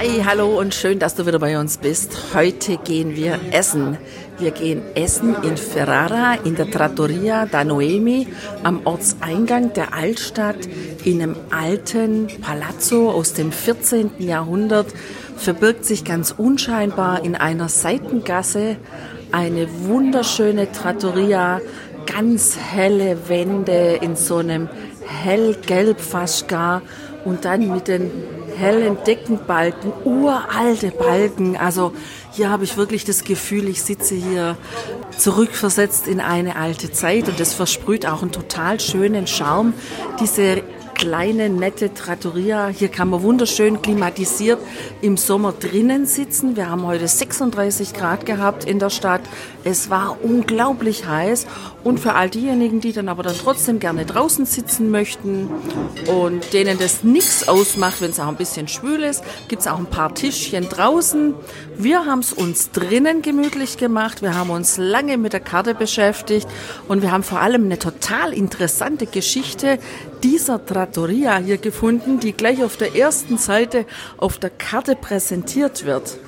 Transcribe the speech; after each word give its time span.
Hi, 0.00 0.22
hallo 0.24 0.58
und 0.58 0.74
schön, 0.74 0.98
dass 0.98 1.14
du 1.14 1.26
wieder 1.26 1.38
bei 1.38 1.58
uns 1.60 1.76
bist. 1.76 2.34
Heute 2.34 2.78
gehen 2.78 3.16
wir 3.16 3.38
essen. 3.50 3.98
Wir 4.38 4.50
gehen 4.50 4.80
essen 4.94 5.36
in 5.42 5.58
Ferrara, 5.58 6.36
in 6.42 6.54
der 6.56 6.70
Trattoria 6.70 7.44
da 7.44 7.64
Noemi, 7.64 8.26
am 8.62 8.80
Ortseingang 8.86 9.74
der 9.74 9.92
Altstadt, 9.92 10.56
in 11.04 11.20
einem 11.20 11.36
alten 11.50 12.28
Palazzo 12.40 13.10
aus 13.10 13.34
dem 13.34 13.52
14. 13.52 14.12
Jahrhundert, 14.20 14.86
verbirgt 15.36 15.84
sich 15.84 16.02
ganz 16.02 16.30
unscheinbar 16.30 17.22
in 17.22 17.36
einer 17.36 17.68
Seitengasse 17.68 18.78
eine 19.32 19.68
wunderschöne 19.84 20.72
Trattoria, 20.72 21.60
ganz 22.06 22.56
helle 22.56 23.28
Wände 23.28 23.98
in 24.00 24.16
so 24.16 24.38
einem 24.38 24.70
hellgelb 25.06 26.00
fast 26.00 26.48
gar 26.48 26.80
und 27.26 27.44
dann 27.44 27.70
mit 27.70 27.86
den 27.86 28.10
hellen 28.60 28.98
Deckenbalken, 29.06 29.92
uralte 30.04 30.90
Balken. 30.90 31.56
Also 31.56 31.92
hier 32.32 32.50
habe 32.50 32.64
ich 32.64 32.76
wirklich 32.76 33.04
das 33.04 33.24
Gefühl, 33.24 33.68
ich 33.68 33.82
sitze 33.82 34.14
hier 34.14 34.56
zurückversetzt 35.16 36.06
in 36.06 36.20
eine 36.20 36.56
alte 36.56 36.92
Zeit 36.92 37.28
und 37.28 37.40
das 37.40 37.54
versprüht 37.54 38.06
auch 38.06 38.22
einen 38.22 38.32
total 38.32 38.78
schönen 38.78 39.26
Charme. 39.26 39.72
Diese 40.20 40.62
kleine, 41.00 41.48
nette 41.48 41.94
Trattoria. 41.94 42.68
Hier 42.68 42.88
kann 42.88 43.08
man 43.08 43.22
wunderschön 43.22 43.80
klimatisiert 43.80 44.58
im 45.00 45.16
Sommer 45.16 45.52
drinnen 45.52 46.04
sitzen. 46.04 46.56
Wir 46.56 46.68
haben 46.68 46.84
heute 46.84 47.08
36 47.08 47.94
Grad 47.94 48.26
gehabt 48.26 48.64
in 48.64 48.78
der 48.78 48.90
Stadt. 48.90 49.22
Es 49.64 49.88
war 49.88 50.18
unglaublich 50.22 51.06
heiß. 51.06 51.46
Und 51.82 52.00
für 52.00 52.14
all 52.14 52.28
diejenigen, 52.28 52.80
die 52.82 52.92
dann 52.92 53.08
aber 53.08 53.22
dann 53.22 53.34
trotzdem 53.34 53.80
gerne 53.80 54.04
draußen 54.04 54.44
sitzen 54.44 54.90
möchten 54.90 55.48
und 56.06 56.52
denen 56.52 56.78
das 56.78 57.02
nichts 57.02 57.48
ausmacht, 57.48 58.02
wenn 58.02 58.10
es 58.10 58.20
auch 58.20 58.28
ein 58.28 58.36
bisschen 58.36 58.68
schwül 58.68 59.02
ist, 59.02 59.24
gibt 59.48 59.62
es 59.62 59.68
auch 59.68 59.78
ein 59.78 59.86
paar 59.86 60.14
Tischchen 60.14 60.68
draußen. 60.68 61.34
Wir 61.78 62.04
haben 62.04 62.18
es 62.18 62.34
uns 62.34 62.72
drinnen 62.72 63.22
gemütlich 63.22 63.78
gemacht. 63.78 64.20
Wir 64.20 64.34
haben 64.34 64.50
uns 64.50 64.76
lange 64.76 65.16
mit 65.16 65.32
der 65.32 65.40
Karte 65.40 65.74
beschäftigt 65.74 66.46
und 66.88 67.00
wir 67.00 67.10
haben 67.10 67.22
vor 67.22 67.40
allem 67.40 67.64
eine 67.64 67.78
total 67.78 68.34
interessante 68.34 69.06
Geschichte 69.06 69.78
dieser 70.22 70.64
Trattoria 70.64 71.38
hier 71.38 71.58
gefunden, 71.58 72.20
die 72.20 72.32
gleich 72.32 72.62
auf 72.62 72.76
der 72.76 72.94
ersten 72.94 73.38
Seite 73.38 73.86
auf 74.16 74.38
der 74.38 74.50
Karte 74.50 74.96
präsentiert 74.96 75.84
wird. 75.84 76.18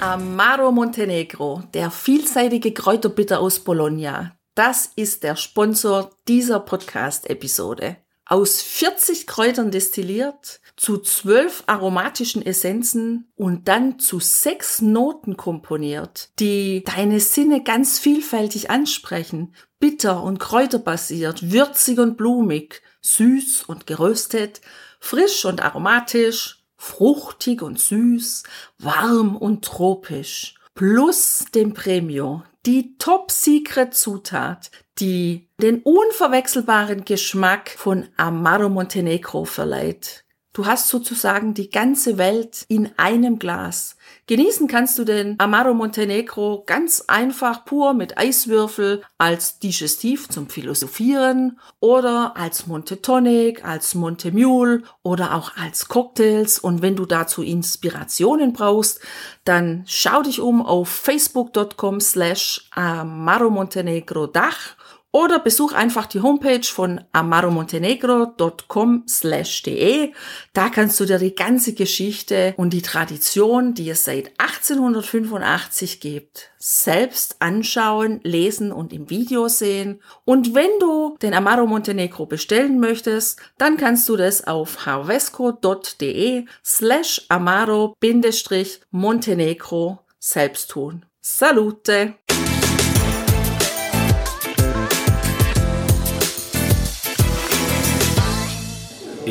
Amaro 0.00 0.72
Montenegro, 0.72 1.62
der 1.74 1.90
vielseitige 1.90 2.72
Kräuterbitter 2.72 3.38
aus 3.38 3.60
Bologna. 3.60 4.34
Das 4.54 4.90
ist 4.96 5.22
der 5.22 5.36
Sponsor 5.36 6.10
dieser 6.26 6.58
Podcast-Episode. 6.58 7.96
Aus 8.26 8.62
40 8.62 9.26
Kräutern 9.26 9.70
destilliert, 9.70 10.60
zu 10.80 10.96
zwölf 10.96 11.62
aromatischen 11.66 12.40
Essenzen 12.40 13.30
und 13.36 13.68
dann 13.68 13.98
zu 13.98 14.18
sechs 14.18 14.80
Noten 14.80 15.36
komponiert, 15.36 16.30
die 16.38 16.82
deine 16.84 17.20
Sinne 17.20 17.62
ganz 17.62 17.98
vielfältig 17.98 18.70
ansprechen. 18.70 19.54
Bitter 19.78 20.22
und 20.22 20.38
kräuterbasiert, 20.38 21.52
würzig 21.52 21.98
und 21.98 22.16
blumig, 22.16 22.80
süß 23.02 23.64
und 23.64 23.86
geröstet, 23.86 24.62
frisch 25.00 25.44
und 25.44 25.62
aromatisch, 25.62 26.64
fruchtig 26.78 27.60
und 27.60 27.78
süß, 27.78 28.44
warm 28.78 29.36
und 29.36 29.62
tropisch. 29.66 30.54
Plus 30.74 31.44
dem 31.54 31.74
Premio, 31.74 32.42
die 32.64 32.96
Top-Secret-Zutat, 32.96 34.70
die 34.98 35.50
den 35.60 35.82
unverwechselbaren 35.82 37.04
Geschmack 37.04 37.68
von 37.68 38.08
Amaro 38.16 38.70
Montenegro 38.70 39.44
verleiht. 39.44 40.24
Du 40.60 40.66
hast 40.66 40.88
sozusagen 40.88 41.54
die 41.54 41.70
ganze 41.70 42.18
Welt 42.18 42.66
in 42.68 42.90
einem 42.98 43.38
Glas. 43.38 43.96
Genießen 44.26 44.68
kannst 44.68 44.98
du 44.98 45.04
den 45.04 45.40
Amaro 45.40 45.72
Montenegro 45.72 46.64
ganz 46.66 47.02
einfach 47.06 47.64
pur 47.64 47.94
mit 47.94 48.18
Eiswürfel 48.18 49.02
als 49.16 49.58
Digestiv 49.58 50.28
zum 50.28 50.50
Philosophieren 50.50 51.58
oder 51.80 52.36
als 52.36 52.66
Monte 52.66 53.00
Tonic, 53.00 53.64
als 53.64 53.94
Monte 53.94 54.32
Mule 54.32 54.82
oder 55.02 55.34
auch 55.34 55.56
als 55.56 55.88
Cocktails. 55.88 56.58
Und 56.58 56.82
wenn 56.82 56.94
du 56.94 57.06
dazu 57.06 57.42
Inspirationen 57.42 58.52
brauchst, 58.52 59.00
dann 59.46 59.84
schau 59.86 60.20
dich 60.20 60.42
um 60.42 60.60
auf 60.60 60.90
facebook.com 60.90 62.00
slash 62.00 62.68
Amaro 62.72 63.48
Montenegro 63.48 64.26
Dach 64.26 64.76
oder 65.12 65.38
besuch 65.38 65.72
einfach 65.72 66.06
die 66.06 66.20
Homepage 66.20 66.62
von 66.62 67.00
amaromontenegro.com/de. 67.12 70.12
Da 70.52 70.68
kannst 70.68 71.00
du 71.00 71.04
dir 71.04 71.18
die 71.18 71.34
ganze 71.34 71.74
Geschichte 71.74 72.54
und 72.56 72.72
die 72.72 72.82
Tradition, 72.82 73.74
die 73.74 73.90
es 73.90 74.04
seit 74.04 74.30
1885 74.38 75.98
gibt, 76.00 76.52
selbst 76.58 77.36
anschauen, 77.40 78.20
lesen 78.22 78.70
und 78.72 78.92
im 78.92 79.10
Video 79.10 79.48
sehen. 79.48 80.00
Und 80.24 80.54
wenn 80.54 80.70
du 80.78 81.16
den 81.22 81.34
Amaro 81.34 81.66
Montenegro 81.66 82.26
bestellen 82.26 82.78
möchtest, 82.78 83.40
dann 83.58 83.76
kannst 83.76 84.08
du 84.08 84.16
das 84.16 84.46
auf 84.46 84.86
harvesco.de 84.86 86.44
slash 86.64 87.26
amaro-montenegro 87.28 89.98
selbst 90.18 90.70
tun. 90.70 91.04
Salute! 91.20 92.14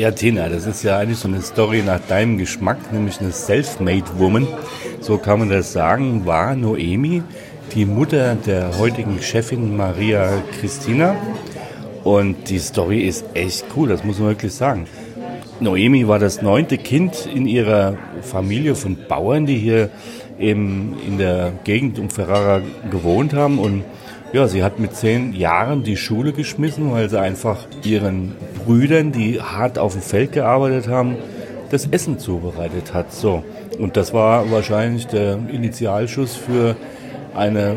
Ja, 0.00 0.10
Tina, 0.10 0.48
das 0.48 0.64
ist 0.64 0.82
ja 0.82 0.96
eigentlich 0.96 1.18
so 1.18 1.28
eine 1.28 1.42
Story 1.42 1.82
nach 1.82 2.00
deinem 2.00 2.38
Geschmack, 2.38 2.90
nämlich 2.90 3.20
eine 3.20 3.32
Self-Made 3.32 4.06
Woman. 4.16 4.48
So 4.98 5.18
kann 5.18 5.40
man 5.40 5.50
das 5.50 5.74
sagen, 5.74 6.24
war 6.24 6.56
Noemi, 6.56 7.22
die 7.74 7.84
Mutter 7.84 8.34
der 8.34 8.78
heutigen 8.78 9.20
Chefin 9.20 9.76
Maria 9.76 10.42
Christina. 10.58 11.16
Und 12.02 12.48
die 12.48 12.60
Story 12.60 13.02
ist 13.02 13.26
echt 13.34 13.66
cool, 13.76 13.90
das 13.90 14.02
muss 14.02 14.18
man 14.18 14.28
wirklich 14.28 14.54
sagen. 14.54 14.86
Noemi 15.60 16.08
war 16.08 16.18
das 16.18 16.40
neunte 16.40 16.78
Kind 16.78 17.26
in 17.26 17.44
ihrer 17.44 17.98
Familie 18.22 18.76
von 18.76 18.96
Bauern, 19.06 19.44
die 19.44 19.58
hier 19.58 19.90
eben 20.38 20.96
in 21.06 21.18
der 21.18 21.52
Gegend 21.64 21.98
um 21.98 22.08
Ferrara 22.08 22.62
gewohnt 22.90 23.34
haben 23.34 23.58
und 23.58 23.84
ja, 24.32 24.46
sie 24.46 24.62
hat 24.62 24.78
mit 24.78 24.94
zehn 24.94 25.34
Jahren 25.34 25.82
die 25.82 25.96
Schule 25.96 26.32
geschmissen, 26.32 26.92
weil 26.92 27.08
sie 27.08 27.20
einfach 27.20 27.66
ihren 27.84 28.36
Brüdern, 28.64 29.12
die 29.12 29.40
hart 29.40 29.78
auf 29.78 29.92
dem 29.92 30.02
Feld 30.02 30.32
gearbeitet 30.32 30.88
haben, 30.88 31.16
das 31.70 31.86
Essen 31.86 32.18
zubereitet 32.18 32.94
hat. 32.94 33.12
So. 33.12 33.42
Und 33.78 33.96
das 33.96 34.12
war 34.12 34.50
wahrscheinlich 34.50 35.06
der 35.06 35.38
Initialschuss 35.52 36.36
für 36.36 36.76
eine 37.34 37.76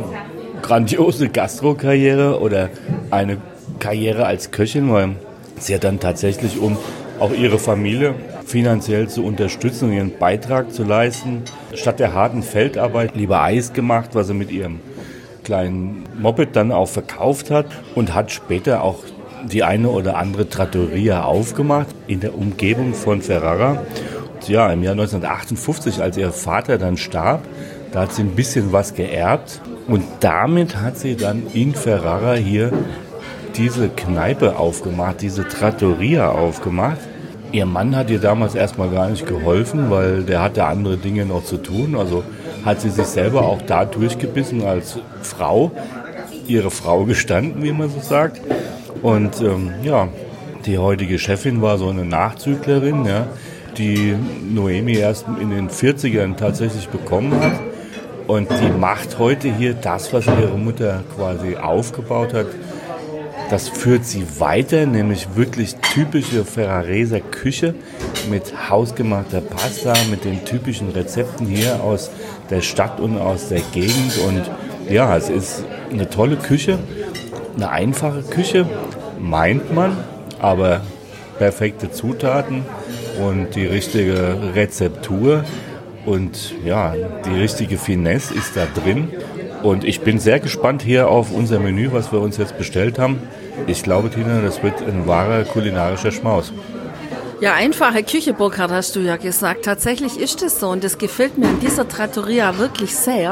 grandiose 0.62 1.30
Gastrokarriere 1.30 2.40
oder 2.40 2.70
eine 3.10 3.38
Karriere 3.80 4.26
als 4.26 4.52
Köchin, 4.52 4.92
weil 4.92 5.16
sie 5.60 5.76
hat 5.76 5.84
dann 5.84 6.00
tatsächlich, 6.00 6.60
um 6.60 6.78
auch 7.20 7.32
ihre 7.34 7.60
Familie 7.60 8.16
finanziell 8.46 9.08
zu 9.08 9.24
unterstützen 9.24 9.90
und 9.90 9.94
ihren 9.94 10.18
Beitrag 10.18 10.72
zu 10.72 10.84
leisten, 10.84 11.44
statt 11.74 12.00
der 12.00 12.14
harten 12.14 12.44
Feldarbeit 12.44 13.16
lieber 13.16 13.42
Eis 13.42 13.74
gemacht, 13.74 14.12
was 14.14 14.28
sie 14.28 14.34
mit 14.34 14.52
ihrem 14.52 14.80
kleinen 15.44 16.04
Moped 16.20 16.56
dann 16.56 16.72
auch 16.72 16.88
verkauft 16.88 17.52
hat 17.52 17.66
und 17.96 18.14
hat 18.14 18.32
später 18.32 18.84
auch 18.84 19.00
die 19.44 19.64
eine 19.64 19.90
oder 19.90 20.18
andere 20.18 20.48
Trattoria 20.50 21.24
aufgemacht 21.24 21.88
in 22.08 22.20
der 22.20 22.38
Umgebung 22.38 22.94
von 22.94 23.22
Ferrara. 23.22 23.82
Ja, 24.48 24.72
im 24.72 24.84
Jahr 24.84 24.94
1958, 24.94 26.02
als 26.02 26.18
ihr 26.18 26.32
Vater 26.32 26.78
dann 26.78 26.98
starb, 26.98 27.42
da 27.92 28.02
hat 28.02 28.14
sie 28.14 28.24
ein 28.24 28.36
bisschen 28.36 28.74
was 28.74 28.94
geerbt 28.94 29.62
und 29.88 30.04
damit 30.20 30.78
hat 30.78 30.98
sie 30.98 31.16
dann 31.16 31.44
in 31.54 31.74
Ferrara 31.76 32.34
hier 32.34 32.72
diese 33.56 33.90
Kneipe 33.90 34.58
aufgemacht, 34.58 35.22
diese 35.22 35.48
Trattoria 35.48 36.30
aufgemacht. 36.30 37.00
Ihr 37.52 37.66
Mann 37.66 37.96
hat 37.96 38.10
ihr 38.10 38.20
damals 38.20 38.56
erstmal 38.56 38.90
gar 38.90 39.10
nicht 39.10 39.28
geholfen, 39.28 39.92
weil 39.92 40.24
der 40.24 40.42
hatte 40.42 40.66
andere 40.66 40.98
Dinge 40.98 41.26
noch 41.26 41.44
zu 41.44 41.58
tun. 41.58 41.96
Also 41.96 42.24
hat 42.66 42.82
sie 42.82 42.90
sich 42.90 43.06
selber 43.06 43.44
auch 43.44 43.62
da 43.62 43.86
durchgebissen 43.86 44.64
als 44.64 45.00
Frau, 45.22 45.72
ihre 46.48 46.72
Frau 46.72 47.06
gestanden, 47.06 47.64
wie 47.64 47.72
man 47.72 47.90
so 47.90 48.00
sagt. 48.00 48.42
Und 49.02 49.42
ähm, 49.42 49.72
ja, 49.84 50.08
Die 50.66 50.78
heutige 50.78 51.20
Chefin 51.20 51.62
war 51.62 51.78
so 51.78 51.90
eine 51.90 52.06
Nachzüglerin, 52.06 53.06
ja, 53.06 53.28
die 53.78 54.16
Noemi 54.50 54.96
erst 54.96 55.26
in 55.42 55.50
den 55.50 55.70
40ern 55.70 56.38
tatsächlich 56.38 56.88
bekommen 56.88 57.38
hat. 57.42 57.60
Und 58.28 58.50
die 58.50 58.70
macht 58.70 59.20
heute 59.20 59.54
hier 59.54 59.74
das, 59.74 60.14
was 60.14 60.26
ihre 60.26 60.58
Mutter 60.58 61.04
quasi 61.18 61.58
aufgebaut 61.58 62.34
hat. 62.34 62.46
Das 63.50 63.68
führt 63.70 64.06
sie 64.06 64.26
weiter, 64.40 64.86
nämlich 64.86 65.36
wirklich 65.36 65.76
typische 65.76 66.44
Ferrareser 66.44 67.20
Küche 67.20 67.76
mit 68.30 68.70
hausgemachter 68.70 69.42
Pasta, 69.42 69.94
mit 70.10 70.26
den 70.26 70.44
typischen 70.46 70.90
Rezepten 70.90 71.48
hier 71.48 71.84
aus 71.84 72.10
der 72.50 72.62
Stadt 72.62 73.00
und 73.00 73.18
aus 73.18 73.50
der 73.50 73.62
Gegend. 73.74 74.18
Und 74.26 74.50
ja, 74.90 75.16
es 75.16 75.30
ist 75.30 75.64
eine 75.92 76.10
tolle 76.10 76.38
Küche, 76.38 76.80
eine 77.56 77.70
einfache 77.70 78.24
Küche, 78.24 78.66
meint 79.20 79.74
man, 79.74 79.98
aber 80.40 80.82
perfekte 81.38 81.92
Zutaten 81.92 82.64
und 83.24 83.56
die 83.56 83.66
richtige 83.66 84.38
Rezeptur 84.56 85.44
und 86.06 86.54
ja, 86.66 86.96
die 87.26 87.40
richtige 87.40 87.78
Finesse 87.78 88.34
ist 88.34 88.56
da 88.56 88.66
drin. 88.66 89.10
Und 89.64 89.86
ich 89.86 90.02
bin 90.02 90.20
sehr 90.20 90.42
gespannt 90.42 90.82
hier 90.82 91.08
auf 91.08 91.32
unser 91.32 91.60
Menü, 91.60 91.90
was 91.94 92.12
wir 92.12 92.20
uns 92.20 92.38
jetzt 92.38 92.58
bestellt 92.58 93.00
haben. 93.00 93.22
Ich 93.66 93.82
glaube, 93.82 94.10
Tina, 94.10 94.42
das 94.42 94.62
wird 94.62 94.82
ein 94.82 95.08
wahrer 95.08 95.46
kulinarischer 95.46 96.12
Schmaus. 96.12 96.52
Ja, 97.40 97.54
einfache 97.54 98.04
Küche, 98.04 98.34
Burkhard, 98.34 98.72
hast 98.72 98.96
du 98.96 99.00
ja 99.00 99.18
gesagt. 99.18 99.66
Tatsächlich 99.66 100.18
ist 100.20 100.42
es 100.44 100.60
so 100.60 100.70
und 100.70 100.84
das 100.84 100.98
gefällt 100.98 101.38
mir 101.38 101.48
an 101.48 101.60
dieser 101.60 101.88
Trattoria 101.88 102.58
wirklich 102.58 102.96
sehr. 102.96 103.32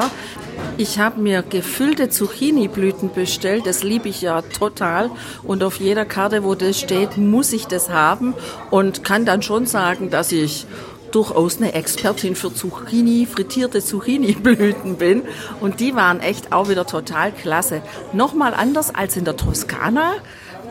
Ich 0.77 0.99
habe 0.99 1.21
mir 1.21 1.43
gefüllte 1.43 2.09
Zucchini-Blüten 2.09 3.11
bestellt, 3.13 3.65
das 3.65 3.83
liebe 3.83 4.09
ich 4.09 4.21
ja 4.21 4.41
total. 4.41 5.09
Und 5.43 5.63
auf 5.63 5.79
jeder 5.79 6.05
Karte, 6.05 6.43
wo 6.43 6.55
das 6.55 6.79
steht, 6.79 7.17
muss 7.17 7.53
ich 7.53 7.67
das 7.67 7.89
haben 7.89 8.33
und 8.69 9.03
kann 9.03 9.25
dann 9.25 9.41
schon 9.41 9.65
sagen, 9.65 10.09
dass 10.09 10.31
ich 10.31 10.65
durchaus 11.11 11.57
eine 11.57 11.73
Expertin 11.73 12.35
für 12.35 12.53
Zucchini, 12.53 13.25
frittierte 13.25 13.81
Zucchini-Blüten 13.83 14.97
bin. 14.97 15.23
Und 15.59 15.79
die 15.79 15.95
waren 15.95 16.19
echt 16.19 16.51
auch 16.51 16.69
wieder 16.69 16.85
total 16.85 17.31
klasse. 17.31 17.81
Nochmal 18.13 18.53
anders 18.53 18.93
als 18.93 19.17
in 19.17 19.25
der 19.25 19.37
Toskana. 19.37 20.13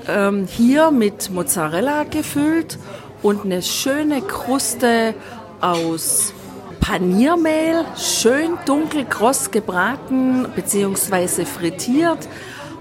Ähm, 0.09 0.47
hier 0.47 0.91
mit 0.91 1.31
Mozzarella 1.31 2.05
gefüllt 2.05 2.79
und 3.23 3.45
eine 3.45 3.63
schöne 3.63 4.23
Kruste 4.23 5.15
aus 5.61 6.33
Paniermehl, 6.81 7.85
schön 7.97 8.59
dunkel 8.65 9.05
kross 9.05 9.51
gebraten 9.51 10.47
bzw. 10.57 11.45
frittiert. 11.45 12.27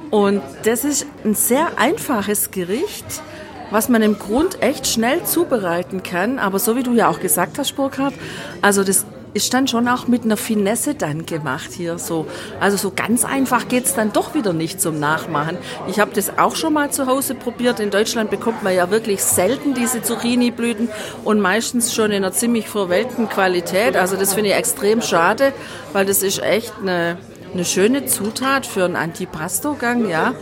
Und 0.09 0.41
das 0.63 0.83
ist 0.83 1.05
ein 1.23 1.35
sehr 1.35 1.77
einfaches 1.77 2.51
Gericht 2.51 3.21
was 3.71 3.89
man 3.89 4.01
im 4.01 4.17
Grund 4.19 4.61
echt 4.61 4.87
schnell 4.87 5.23
zubereiten 5.23 6.03
kann. 6.03 6.39
Aber 6.39 6.59
so 6.59 6.75
wie 6.75 6.83
du 6.83 6.93
ja 6.93 7.09
auch 7.09 7.19
gesagt 7.19 7.57
hast, 7.57 7.75
Burkhard, 7.75 8.13
also 8.61 8.83
das 8.83 9.05
ist 9.33 9.53
dann 9.53 9.67
schon 9.67 9.87
auch 9.87 10.07
mit 10.07 10.23
einer 10.23 10.37
Finesse 10.37 10.95
dann 10.95 11.25
gemacht 11.25 11.71
hier 11.71 11.99
so. 11.99 12.25
Also 12.59 12.77
so 12.77 12.91
ganz 12.95 13.25
einfach 13.25 13.67
geht's 13.67 13.93
dann 13.93 14.11
doch 14.11 14.33
wieder 14.33 14.53
nicht 14.53 14.81
zum 14.81 14.99
Nachmachen. 14.99 15.57
Ich 15.87 15.99
habe 15.99 16.11
das 16.13 16.37
auch 16.37 16.55
schon 16.55 16.73
mal 16.73 16.91
zu 16.91 17.05
Hause 17.05 17.35
probiert. 17.35 17.79
In 17.79 17.91
Deutschland 17.91 18.31
bekommt 18.31 18.63
man 18.63 18.75
ja 18.75 18.89
wirklich 18.89 19.23
selten 19.23 19.73
diese 19.73 20.01
Zucchini-Blüten 20.01 20.89
und 21.23 21.39
meistens 21.39 21.93
schon 21.93 22.11
in 22.11 22.17
einer 22.17 22.33
ziemlich 22.33 22.67
verwelkten 22.69 23.29
Qualität. 23.29 23.95
Also 23.95 24.15
das 24.15 24.33
finde 24.33 24.49
ich 24.49 24.55
extrem 24.55 25.01
schade, 25.01 25.53
weil 25.93 26.05
das 26.05 26.23
ist 26.23 26.41
echt 26.41 26.73
eine, 26.81 27.17
eine 27.53 27.65
schöne 27.65 28.05
Zutat 28.05 28.65
für 28.65 28.85
einen 28.85 28.95
Antipasto-Gang, 28.95 30.09
ja. 30.09 30.33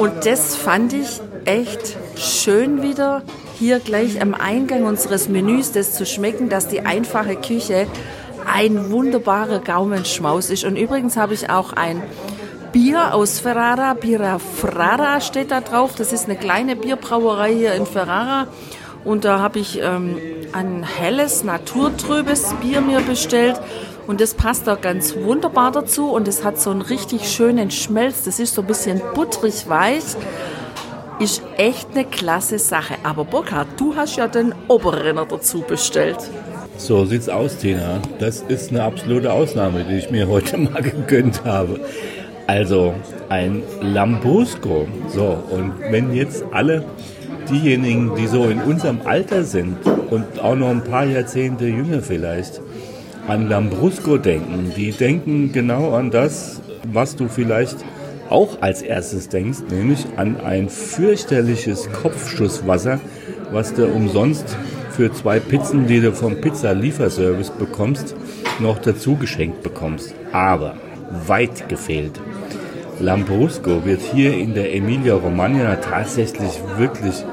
Und 0.00 0.24
das 0.24 0.56
fand 0.56 0.94
ich 0.94 1.20
echt 1.44 1.94
schön 2.16 2.80
wieder, 2.80 3.22
hier 3.58 3.80
gleich 3.80 4.22
am 4.22 4.32
Eingang 4.32 4.86
unseres 4.86 5.28
Menüs 5.28 5.72
das 5.72 5.92
zu 5.92 6.06
schmecken, 6.06 6.48
dass 6.48 6.68
die 6.68 6.80
einfache 6.80 7.36
Küche 7.36 7.86
ein 8.50 8.90
wunderbarer 8.90 9.58
Gaumenschmaus 9.58 10.48
ist. 10.48 10.64
Und 10.64 10.76
übrigens 10.76 11.18
habe 11.18 11.34
ich 11.34 11.50
auch 11.50 11.74
ein 11.74 12.02
Bier 12.72 13.14
aus 13.14 13.40
Ferrara, 13.40 13.92
Bira 13.92 14.38
Frara 14.38 15.20
steht 15.20 15.50
da 15.50 15.60
drauf. 15.60 15.96
Das 15.98 16.14
ist 16.14 16.24
eine 16.24 16.36
kleine 16.36 16.76
Bierbrauerei 16.76 17.52
hier 17.52 17.74
in 17.74 17.84
Ferrara. 17.84 18.46
Und 19.04 19.26
da 19.26 19.40
habe 19.40 19.58
ich 19.58 19.80
ähm, 19.82 20.16
ein 20.54 20.82
helles, 20.82 21.44
naturtrübes 21.44 22.54
Bier 22.62 22.80
mir 22.80 23.00
bestellt. 23.00 23.60
Und 24.10 24.20
das 24.20 24.34
passt 24.34 24.66
da 24.66 24.74
ganz 24.74 25.14
wunderbar 25.14 25.70
dazu 25.70 26.10
und 26.10 26.26
es 26.26 26.42
hat 26.42 26.60
so 26.60 26.70
einen 26.70 26.82
richtig 26.82 27.28
schönen 27.28 27.70
Schmelz. 27.70 28.24
Das 28.24 28.40
ist 28.40 28.56
so 28.56 28.62
ein 28.62 28.66
bisschen 28.66 29.00
butterig 29.14 29.68
weich. 29.68 30.02
Ist 31.20 31.42
echt 31.56 31.92
eine 31.92 32.04
klasse 32.04 32.58
Sache. 32.58 32.94
Aber 33.04 33.24
Burkhard, 33.24 33.68
du 33.76 33.94
hast 33.94 34.16
ja 34.16 34.26
den 34.26 34.52
Oberrenner 34.66 35.26
dazu 35.26 35.60
bestellt. 35.60 36.18
So 36.76 37.04
sieht's 37.04 37.28
aus, 37.28 37.58
Tina. 37.58 38.00
Das 38.18 38.40
ist 38.48 38.72
eine 38.72 38.82
absolute 38.82 39.32
Ausnahme, 39.32 39.84
die 39.84 39.98
ich 39.98 40.10
mir 40.10 40.26
heute 40.26 40.58
mal 40.58 40.82
gegönnt 40.82 41.44
habe. 41.44 41.78
Also 42.48 42.94
ein 43.28 43.62
Lambrusco. 43.80 44.88
So, 45.06 45.38
und 45.52 45.74
wenn 45.88 46.12
jetzt 46.12 46.42
alle 46.50 46.84
diejenigen, 47.48 48.16
die 48.16 48.26
so 48.26 48.46
in 48.46 48.60
unserem 48.60 49.02
Alter 49.04 49.44
sind 49.44 49.76
und 50.10 50.40
auch 50.40 50.56
noch 50.56 50.70
ein 50.70 50.82
paar 50.82 51.04
Jahrzehnte 51.04 51.66
jünger 51.66 52.02
vielleicht, 52.02 52.60
an 53.26 53.48
Lambrusco 53.48 54.18
denken. 54.18 54.72
Die 54.76 54.92
denken 54.92 55.52
genau 55.52 55.92
an 55.94 56.10
das, 56.10 56.60
was 56.92 57.16
du 57.16 57.28
vielleicht 57.28 57.76
auch 58.28 58.62
als 58.62 58.82
erstes 58.82 59.28
denkst, 59.28 59.58
nämlich 59.70 60.06
an 60.16 60.40
ein 60.40 60.68
fürchterliches 60.68 61.90
Kopfschusswasser, 61.92 63.00
was 63.50 63.74
du 63.74 63.86
umsonst 63.86 64.56
für 64.90 65.12
zwei 65.12 65.40
Pizzen, 65.40 65.86
die 65.86 66.00
du 66.00 66.12
vom 66.12 66.40
Pizza-Lieferservice 66.40 67.50
bekommst, 67.50 68.14
noch 68.60 68.78
dazu 68.78 69.16
geschenkt 69.16 69.62
bekommst. 69.62 70.14
Aber 70.32 70.76
weit 71.26 71.68
gefehlt. 71.68 72.20
Lambrusco 73.00 73.84
wird 73.84 74.02
hier 74.02 74.36
in 74.36 74.54
der 74.54 74.74
Emilia 74.74 75.14
Romagna 75.14 75.76
tatsächlich 75.76 76.60
wirklich 76.76 77.24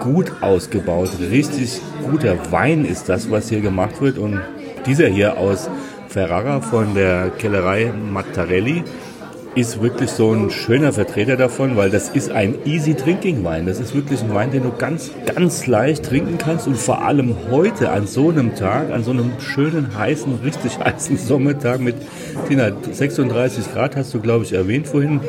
gut 0.00 0.30
ausgebaut. 0.42 1.10
Richtig 1.30 1.80
guter 2.08 2.36
Wein 2.52 2.84
ist 2.84 3.08
das, 3.08 3.30
was 3.30 3.48
hier 3.48 3.60
gemacht 3.60 4.00
wird 4.00 4.18
und 4.18 4.40
dieser 4.86 5.08
hier 5.08 5.38
aus 5.38 5.68
Ferrara 6.08 6.60
von 6.60 6.94
der 6.94 7.30
Kellerei 7.30 7.92
Mattarelli 7.92 8.82
ist 9.54 9.82
wirklich 9.82 10.10
so 10.10 10.32
ein 10.32 10.50
schöner 10.50 10.92
Vertreter 10.92 11.36
davon, 11.36 11.76
weil 11.76 11.90
das 11.90 12.08
ist 12.08 12.30
ein 12.30 12.54
easy 12.64 12.94
drinking 12.94 13.42
Wein. 13.42 13.66
Das 13.66 13.80
ist 13.80 13.94
wirklich 13.94 14.22
ein 14.22 14.32
Wein, 14.32 14.52
den 14.52 14.62
du 14.62 14.70
ganz, 14.70 15.10
ganz 15.34 15.66
leicht 15.66 16.04
trinken 16.04 16.38
kannst 16.38 16.68
und 16.68 16.76
vor 16.76 17.02
allem 17.04 17.34
heute 17.50 17.90
an 17.90 18.06
so 18.06 18.28
einem 18.28 18.54
Tag, 18.54 18.90
an 18.92 19.02
so 19.02 19.10
einem 19.10 19.32
schönen, 19.40 19.96
heißen, 19.98 20.40
richtig 20.44 20.78
heißen 20.78 21.16
Sommertag 21.16 21.80
mit 21.80 21.96
Tina, 22.46 22.70
36 22.90 23.72
Grad 23.72 23.96
hast 23.96 24.14
du, 24.14 24.20
glaube 24.20 24.44
ich, 24.44 24.52
erwähnt 24.52 24.86
vorhin, 24.86 25.20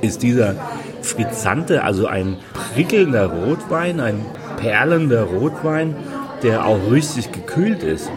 ist 0.00 0.22
dieser 0.22 0.54
frizzante, 1.02 1.84
also 1.84 2.06
ein 2.06 2.36
prickelnder 2.74 3.26
Rotwein, 3.26 4.00
ein 4.00 4.24
perlender 4.56 5.24
Rotwein, 5.24 5.94
der 6.42 6.64
auch 6.64 6.90
richtig 6.90 7.32
gekühlt 7.32 7.82
ist 7.82 8.10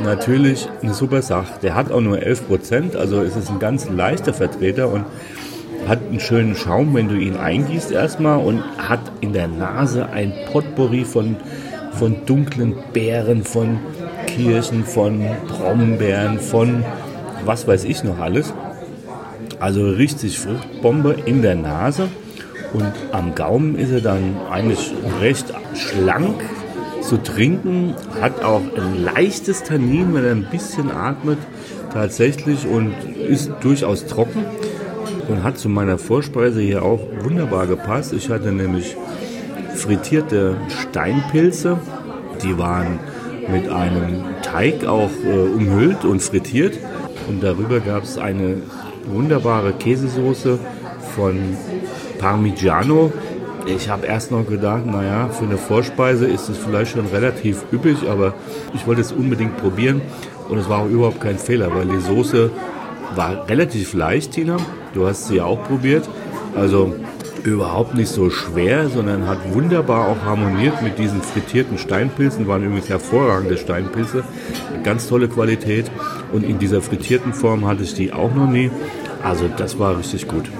natürlich 0.00 0.68
eine 0.82 0.94
super 0.94 1.22
Sache. 1.22 1.54
Der 1.62 1.74
hat 1.74 1.90
auch 1.90 2.00
nur 2.00 2.22
11 2.22 2.46
Prozent, 2.46 2.96
also 2.96 3.22
es 3.22 3.36
ist 3.36 3.50
ein 3.50 3.58
ganz 3.58 3.88
leichter 3.88 4.34
Vertreter 4.34 4.88
und 4.92 5.04
hat 5.86 6.00
einen 6.08 6.20
schönen 6.20 6.54
Schaum, 6.54 6.94
wenn 6.94 7.08
du 7.08 7.14
ihn 7.14 7.36
eingießt 7.36 7.90
erstmal 7.90 8.38
und 8.38 8.62
hat 8.78 9.00
in 9.20 9.32
der 9.32 9.48
Nase 9.48 10.08
ein 10.08 10.32
Potpourri 10.52 11.04
von, 11.04 11.36
von 11.92 12.26
dunklen 12.26 12.74
Beeren, 12.92 13.44
von 13.44 13.80
Kirschen, 14.26 14.84
von 14.84 15.24
Brombeeren, 15.48 16.38
von 16.38 16.84
was 17.44 17.66
weiß 17.66 17.84
ich 17.84 18.04
noch 18.04 18.18
alles. 18.18 18.52
Also 19.60 19.88
richtig 19.88 20.38
Fruchtbombe 20.38 21.16
in 21.24 21.42
der 21.42 21.54
Nase 21.54 22.08
und 22.72 22.92
am 23.12 23.34
Gaumen 23.34 23.76
ist 23.76 23.90
er 23.90 24.00
dann 24.00 24.36
eigentlich 24.50 24.92
recht 25.20 25.46
schlank, 25.74 26.34
zu 27.08 27.16
trinken, 27.22 27.94
hat 28.20 28.44
auch 28.44 28.60
ein 28.60 29.02
leichtes 29.02 29.62
Tannin, 29.62 30.12
wenn 30.12 30.24
er 30.24 30.32
ein 30.32 30.48
bisschen 30.50 30.90
atmet, 30.90 31.38
tatsächlich 31.92 32.66
und 32.66 32.92
ist 33.16 33.50
durchaus 33.62 34.04
trocken 34.04 34.44
und 35.28 35.42
hat 35.42 35.56
zu 35.56 35.70
meiner 35.70 35.96
Vorspeise 35.96 36.60
hier 36.60 36.82
auch 36.82 37.00
wunderbar 37.22 37.66
gepasst. 37.66 38.12
Ich 38.12 38.28
hatte 38.28 38.52
nämlich 38.52 38.94
frittierte 39.74 40.56
Steinpilze, 40.68 41.78
die 42.42 42.58
waren 42.58 42.98
mit 43.50 43.70
einem 43.70 44.24
Teig 44.42 44.84
auch 44.84 45.10
äh, 45.24 45.48
umhüllt 45.48 46.04
und 46.04 46.20
frittiert 46.20 46.78
und 47.26 47.42
darüber 47.42 47.80
gab 47.80 48.02
es 48.02 48.18
eine 48.18 48.56
wunderbare 49.06 49.72
Käsesoße 49.72 50.58
von 51.16 51.56
Parmigiano 52.18 53.12
ich 53.68 53.88
habe 53.88 54.06
erst 54.06 54.30
noch 54.30 54.46
gedacht, 54.46 54.86
naja, 54.86 55.28
für 55.28 55.44
eine 55.44 55.58
Vorspeise 55.58 56.26
ist 56.26 56.48
es 56.48 56.56
vielleicht 56.56 56.92
schon 56.92 57.06
relativ 57.06 57.64
üppig, 57.72 58.08
aber 58.08 58.34
ich 58.74 58.86
wollte 58.86 59.02
es 59.02 59.12
unbedingt 59.12 59.56
probieren 59.58 60.00
und 60.48 60.58
es 60.58 60.68
war 60.68 60.80
auch 60.80 60.88
überhaupt 60.88 61.20
kein 61.20 61.38
Fehler, 61.38 61.74
weil 61.74 61.86
die 61.86 62.00
Soße 62.00 62.50
war 63.14 63.48
relativ 63.48 63.94
leicht, 63.94 64.32
Tina. 64.32 64.56
Du 64.94 65.06
hast 65.06 65.28
sie 65.28 65.36
ja 65.36 65.44
auch 65.44 65.62
probiert. 65.64 66.08
Also 66.56 66.94
überhaupt 67.44 67.94
nicht 67.94 68.08
so 68.08 68.30
schwer, 68.30 68.88
sondern 68.88 69.26
hat 69.26 69.54
wunderbar 69.54 70.08
auch 70.08 70.24
harmoniert 70.24 70.82
mit 70.82 70.98
diesen 70.98 71.22
frittierten 71.22 71.78
Steinpilzen, 71.78 72.48
waren 72.48 72.64
übrigens 72.64 72.88
hervorragende 72.88 73.56
Steinpilze, 73.56 74.24
ganz 74.82 75.08
tolle 75.08 75.28
Qualität 75.28 75.90
und 76.32 76.42
in 76.42 76.58
dieser 76.58 76.82
frittierten 76.82 77.32
Form 77.32 77.66
hatte 77.66 77.84
ich 77.84 77.94
die 77.94 78.12
auch 78.12 78.34
noch 78.34 78.50
nie. 78.50 78.70
Also 79.22 79.48
das 79.56 79.78
war 79.78 79.98
richtig 79.98 80.26
gut. 80.26 80.50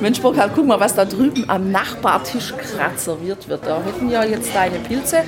Mensch, 0.00 0.20
Burkhard, 0.20 0.52
guck 0.54 0.66
mal, 0.66 0.78
was 0.78 0.94
da 0.94 1.04
drüben 1.04 1.44
am 1.48 1.72
Nachbartisch 1.72 2.54
gerade 2.56 2.96
serviert 2.96 3.48
wird. 3.48 3.66
Da 3.66 3.82
hätten 3.82 4.08
ja 4.10 4.24
jetzt 4.24 4.54
deine 4.54 4.78
Pilze 4.78 5.18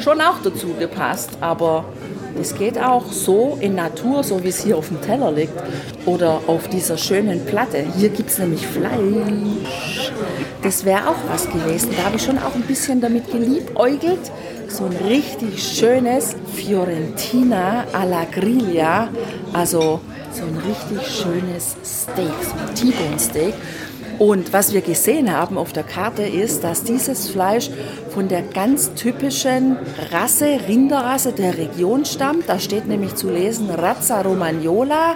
schon 0.00 0.20
auch 0.20 0.36
dazu 0.42 0.74
gepasst, 0.78 1.30
aber 1.40 1.84
das 2.36 2.54
geht 2.54 2.78
auch 2.78 3.10
so 3.10 3.58
in 3.60 3.74
Natur, 3.74 4.22
so 4.22 4.42
wie 4.44 4.48
es 4.48 4.62
hier 4.62 4.76
auf 4.76 4.86
dem 4.86 5.00
Teller 5.00 5.32
liegt 5.32 5.52
oder 6.06 6.40
auf 6.46 6.68
dieser 6.68 6.96
schönen 6.96 7.44
Platte. 7.44 7.84
Hier 7.96 8.10
gibt 8.10 8.30
es 8.30 8.38
nämlich 8.38 8.64
Fleisch. 8.66 10.12
Das 10.62 10.84
wäre 10.84 11.08
auch 11.08 11.16
was 11.28 11.50
gewesen. 11.50 11.90
Da 11.96 12.04
habe 12.04 12.16
ich 12.16 12.22
schon 12.22 12.38
auch 12.38 12.54
ein 12.54 12.62
bisschen 12.62 13.00
damit 13.00 13.30
geliebäugelt. 13.32 14.30
So 14.68 14.84
ein 14.84 14.96
richtig 15.08 15.60
schönes 15.60 16.36
Fiorentina 16.54 17.84
alla 17.92 18.24
Griglia. 18.30 19.08
Also 19.52 20.00
so 20.32 20.44
ein 20.44 20.56
richtig 20.58 21.10
schönes 21.10 21.76
Steak, 21.84 22.32
so 22.42 22.52
ein 22.52 22.74
T-Bone 22.74 23.18
Steak. 23.18 23.54
Und 24.20 24.52
was 24.52 24.74
wir 24.74 24.82
gesehen 24.82 25.34
haben 25.34 25.56
auf 25.56 25.72
der 25.72 25.82
Karte 25.82 26.24
ist, 26.24 26.62
dass 26.62 26.84
dieses 26.84 27.30
Fleisch 27.30 27.70
von 28.10 28.28
der 28.28 28.42
ganz 28.42 28.92
typischen 28.92 29.78
Rasse, 30.12 30.60
Rinderrasse 30.68 31.32
der 31.32 31.56
Region 31.56 32.04
stammt. 32.04 32.46
Da 32.46 32.58
steht 32.58 32.86
nämlich 32.86 33.14
zu 33.14 33.30
lesen 33.30 33.70
Razza 33.70 34.20
Romagnola. 34.20 35.14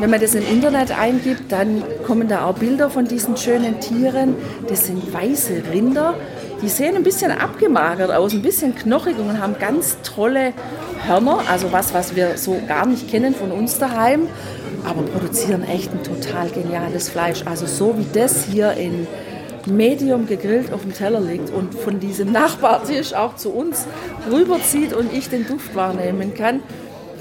Wenn 0.00 0.08
man 0.08 0.22
das 0.22 0.34
im 0.34 0.48
Internet 0.48 0.98
eingibt, 0.98 1.52
dann 1.52 1.82
kommen 2.06 2.28
da 2.28 2.46
auch 2.46 2.54
Bilder 2.54 2.88
von 2.88 3.06
diesen 3.06 3.36
schönen 3.36 3.78
Tieren. 3.78 4.36
Das 4.66 4.86
sind 4.86 5.12
weiße 5.12 5.64
Rinder. 5.70 6.14
Die 6.62 6.68
sehen 6.68 6.96
ein 6.96 7.02
bisschen 7.02 7.30
abgemagert 7.30 8.10
aus, 8.10 8.32
ein 8.32 8.42
bisschen 8.42 8.74
knochig 8.74 9.18
und 9.18 9.40
haben 9.40 9.56
ganz 9.58 9.98
tolle 10.02 10.54
Hörner, 11.06 11.40
also 11.50 11.70
was, 11.70 11.92
was 11.92 12.16
wir 12.16 12.38
so 12.38 12.60
gar 12.66 12.86
nicht 12.86 13.10
kennen 13.10 13.34
von 13.34 13.52
uns 13.52 13.78
daheim. 13.78 14.28
Aber 14.84 15.02
produzieren 15.02 15.64
echt 15.64 15.92
ein 15.92 16.02
total 16.02 16.48
geniales 16.48 17.08
Fleisch. 17.10 17.42
Also 17.44 17.66
so 17.66 17.98
wie 17.98 18.06
das 18.18 18.44
hier 18.44 18.72
in 18.72 19.06
Medium 19.66 20.26
gegrillt 20.26 20.72
auf 20.72 20.82
dem 20.82 20.94
Teller 20.94 21.20
liegt 21.20 21.50
und 21.50 21.74
von 21.74 22.00
diesem 22.00 22.32
Nachbartisch 22.32 23.14
auch 23.14 23.36
zu 23.36 23.50
uns 23.50 23.86
rüberzieht 24.30 24.92
und 24.92 25.12
ich 25.12 25.28
den 25.28 25.46
Duft 25.46 25.74
wahrnehmen 25.74 26.34
kann, 26.34 26.60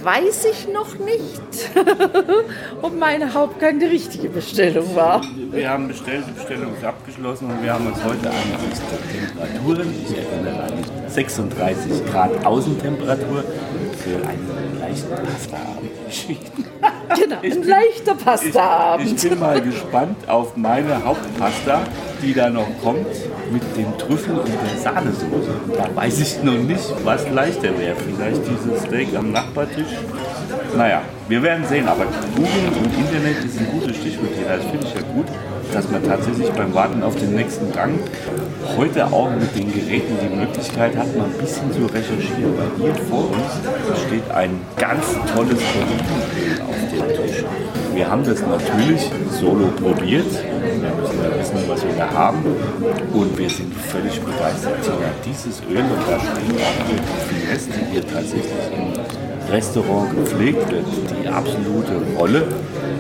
weiß 0.06 0.46
ich 0.46 0.68
noch 0.72 1.00
nicht, 1.00 1.42
ob 2.84 2.96
meine 2.98 3.34
Hauptgang 3.34 3.80
die 3.80 3.88
richtige 3.88 4.30
Bestellung 4.30 4.96
war. 4.96 5.22
Wir 5.52 5.68
haben 5.68 5.88
bestellt, 5.88 6.26
die 6.28 6.34
Bestellung 6.34 6.76
ist 6.76 6.86
abgeschlossen 6.86 7.50
und 7.50 7.64
wir 7.64 7.74
haben 7.74 7.88
uns 7.88 8.04
heute 8.04 8.20
der 8.20 8.32
Temperaturen, 8.32 9.94
ich 10.08 10.16
erinnere 10.16 10.64
an 10.64 11.10
36 11.10 12.06
Grad 12.06 12.46
Außentemperatur, 12.46 13.44
für 14.06 14.18
einen 14.28 14.80
leichten 14.80 15.10
Pasta-Abend. 15.10 15.92
Genau, 17.16 17.38
ein 17.42 17.64
leichter 17.64 18.16
Pasta-Abend. 18.16 19.06
Ich, 19.08 19.24
ich, 19.24 19.30
bin 19.30 19.40
mal 19.40 19.62
gespannt 19.62 20.18
auf 20.28 20.56
meine 20.56 21.04
Hauptpasta, 21.04 21.82
die 22.22 22.34
da 22.34 22.50
noch 22.50 22.68
kommt 22.84 23.08
mit 23.52 23.64
dem 23.78 23.98
Trüffel 23.98 24.40
und 24.40 24.48
der 24.48 24.78
Sahnesoße. 24.82 25.54
Da 25.78 25.96
weiß 25.96 26.20
ich 26.20 26.44
noch 26.44 26.58
nicht, 26.58 26.84
was 27.04 27.30
leichter 27.30 27.78
wäre. 27.78 27.96
Vielleicht 27.96 28.42
dieses 28.48 28.84
Steak 28.84 29.16
am 29.16 29.32
Nachbartisch. 29.32 29.94
Naja, 30.76 31.02
wir 31.28 31.44
werden 31.44 31.66
sehen. 31.66 31.88
Aber 31.88 32.06
Google 32.36 32.70
und 32.80 32.98
Internet 32.98 33.46
ist 33.46 33.60
ein 33.60 33.68
gutes 33.72 33.98
Stichwort 33.98 34.32
hier. 34.36 34.48
Das 34.48 34.66
finde 34.66 34.88
ich 34.88 34.94
ja 34.94 35.02
gut 35.14 35.28
dass 35.76 35.92
man 35.92 36.02
tatsächlich 36.04 36.50
beim 36.52 36.74
Warten 36.74 37.04
auf 37.04 37.18
den 37.18 37.36
nächsten 37.36 37.70
Gang 37.74 38.00
heute 38.78 39.06
auch 39.08 39.30
mit 39.30 39.54
den 39.58 39.74
Geräten 39.74 40.16
die 40.22 40.34
Möglichkeit 40.34 40.96
hat, 40.96 41.16
mal 41.18 41.26
ein 41.26 41.38
bisschen 41.38 41.70
zu 41.74 41.86
recherchieren. 41.86 42.54
Weil 42.58 42.72
hier 42.80 42.96
vor 43.10 43.30
uns 43.30 44.00
steht 44.08 44.32
ein 44.32 44.62
ganz 44.78 45.06
tolles 45.36 45.60
Olivenöl 45.76 46.62
auf 46.62 46.78
dem 46.92 47.28
Tisch. 47.28 47.44
Wir 47.94 48.10
haben 48.10 48.24
das 48.24 48.42
natürlich 48.42 49.12
solo 49.32 49.68
probiert. 49.68 50.32
Wir 50.32 50.92
müssen 50.96 51.20
ja 51.22 51.40
wissen, 51.40 51.58
was 51.68 51.84
wir 51.84 51.94
da 51.98 52.10
haben. 52.10 52.40
Und 53.14 53.38
wir 53.38 53.50
sind 53.50 53.74
völlig 53.74 54.22
begeistert. 54.22 54.80
Ja, 54.86 55.12
dieses 55.26 55.62
Öl, 55.70 55.80
und 55.80 56.08
da 56.10 56.20
steht 56.20 56.56
auch 56.56 56.80
die 56.88 57.36
Finesse, 57.36 57.70
die 57.72 57.92
hier 57.92 58.08
tatsächlich 58.08 58.46
im 58.72 59.52
Restaurant 59.52 60.16
gepflegt 60.16 60.72
wird, 60.72 60.86
die 61.22 61.28
absolute 61.28 62.02
Rolle, 62.18 62.48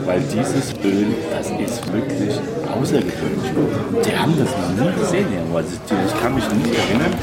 weil 0.05 0.21
dieses 0.21 0.74
Öl, 0.83 1.07
das 1.31 1.50
ist 1.50 1.91
wirklich 1.91 2.39
außergewöhnlich. 2.74 3.51
Die 4.05 4.17
haben 4.17 4.33
das 4.38 4.50
noch 4.50 4.85
nie 4.85 4.93
gesehen. 5.00 5.27
Also 5.53 5.69
ich 6.07 6.21
kann 6.21 6.35
mich 6.35 6.43
nicht 6.51 6.75
erinnern. 6.77 7.13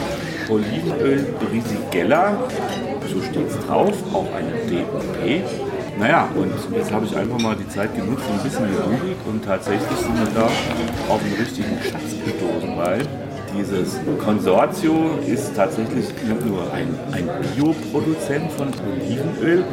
Olivenöl 0.48 1.34
Brisigella, 1.38 2.36
so 3.08 3.22
steht 3.22 3.48
es 3.48 3.66
drauf, 3.66 3.94
auch 4.12 4.26
eine 4.34 4.52
DOP. 4.68 5.42
Naja, 5.98 6.28
und 6.34 6.52
jetzt 6.76 6.92
habe 6.92 7.06
ich 7.06 7.16
einfach 7.16 7.38
mal 7.38 7.54
die 7.54 7.68
Zeit 7.68 7.94
genutzt, 7.94 8.24
ein 8.28 8.42
bisschen 8.42 8.66
gegoogelt 8.66 9.16
und 9.26 9.44
tatsächlich 9.44 9.98
sind 9.98 10.18
wir 10.18 10.26
da 10.34 10.46
auf 11.08 11.20
einen 11.22 11.34
richtigen 11.38 11.78
Schatz 11.80 12.16
gestoßen, 12.24 12.76
weil 12.76 13.06
dieses 13.56 13.98
Konsortio 14.24 15.18
ist 15.26 15.54
tatsächlich 15.54 16.06
nur 16.44 16.72
ein, 16.72 16.98
ein 17.12 17.28
Bioproduzent 17.54 18.52
von 18.52 18.68
Olivenöl. 18.68 19.64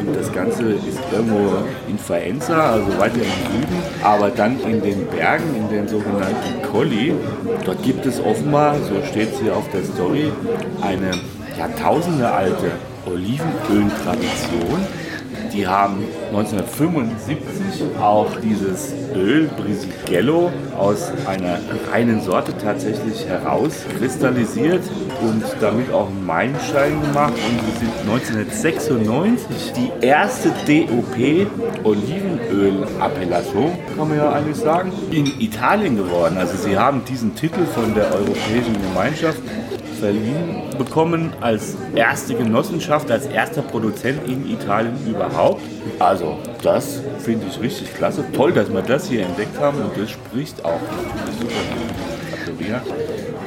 Und 0.00 0.16
das 0.16 0.32
Ganze 0.32 0.72
ist 0.72 0.98
irgendwo 1.12 1.64
in 1.88 1.98
Faenza, 1.98 2.72
also 2.72 2.98
weiter 2.98 3.16
im 3.16 3.22
Süden, 3.22 3.76
aber 4.02 4.30
dann 4.30 4.58
in 4.60 4.82
den 4.82 5.06
Bergen, 5.06 5.54
in 5.56 5.68
den 5.68 5.88
sogenannten 5.88 6.62
Colli. 6.70 7.14
Dort 7.64 7.82
gibt 7.82 8.06
es 8.06 8.20
offenbar, 8.20 8.76
so 8.88 9.02
steht 9.10 9.32
es 9.32 9.40
hier 9.40 9.56
auf 9.56 9.68
der 9.70 9.84
Story, 9.84 10.32
eine 10.80 11.12
Jahrtausende 11.56 12.30
alte 12.30 12.72
Olivenöl-Tradition 13.06 14.86
die 15.52 15.66
haben 15.66 16.04
1975 16.28 17.82
auch 18.00 18.28
dieses 18.42 18.94
Öl 19.14 19.48
Brisigello 19.48 20.50
aus 20.76 21.12
einer 21.26 21.58
reinen 21.90 22.20
Sorte 22.22 22.56
tatsächlich 22.56 23.26
herauskristallisiert 23.26 24.82
und 25.20 25.44
damit 25.60 25.92
auch 25.92 26.08
einen 26.08 26.24
Meilenstein 26.24 27.00
gemacht. 27.02 27.34
Und 27.34 27.60
sie 27.66 27.78
sind 27.78 27.92
1996 28.10 29.72
die 29.76 29.90
erste 30.06 30.48
DOP 30.66 31.46
Olivenöl-Appellation, 31.84 33.72
kann 33.96 34.08
man 34.08 34.16
ja 34.16 34.32
eigentlich 34.32 34.56
sagen, 34.56 34.92
in 35.10 35.26
Italien 35.40 35.96
geworden. 35.96 36.36
Also 36.38 36.56
sie 36.56 36.78
haben 36.78 37.04
diesen 37.04 37.34
Titel 37.34 37.64
von 37.66 37.94
der 37.94 38.12
Europäischen 38.14 38.76
Gemeinschaft 38.88 39.40
verliehen 40.02 40.62
bekommen 40.78 41.32
als 41.40 41.76
erste 41.94 42.34
Genossenschaft, 42.34 43.08
als 43.08 43.26
erster 43.26 43.62
Produzent 43.62 44.28
in 44.28 44.50
Italien 44.50 44.96
überhaupt. 45.08 45.62
Also 46.00 46.38
das 46.60 47.00
finde 47.20 47.46
ich 47.48 47.60
richtig 47.60 47.94
klasse. 47.94 48.24
Toll, 48.32 48.52
dass 48.52 48.72
wir 48.72 48.82
das 48.82 49.08
hier 49.08 49.24
entdeckt 49.24 49.56
haben 49.60 49.78
und 49.78 49.96
das 49.96 50.10
spricht 50.10 50.64
auch 50.64 50.80
super 51.38 51.54
für 51.54 52.52
Trattoria, 52.52 52.82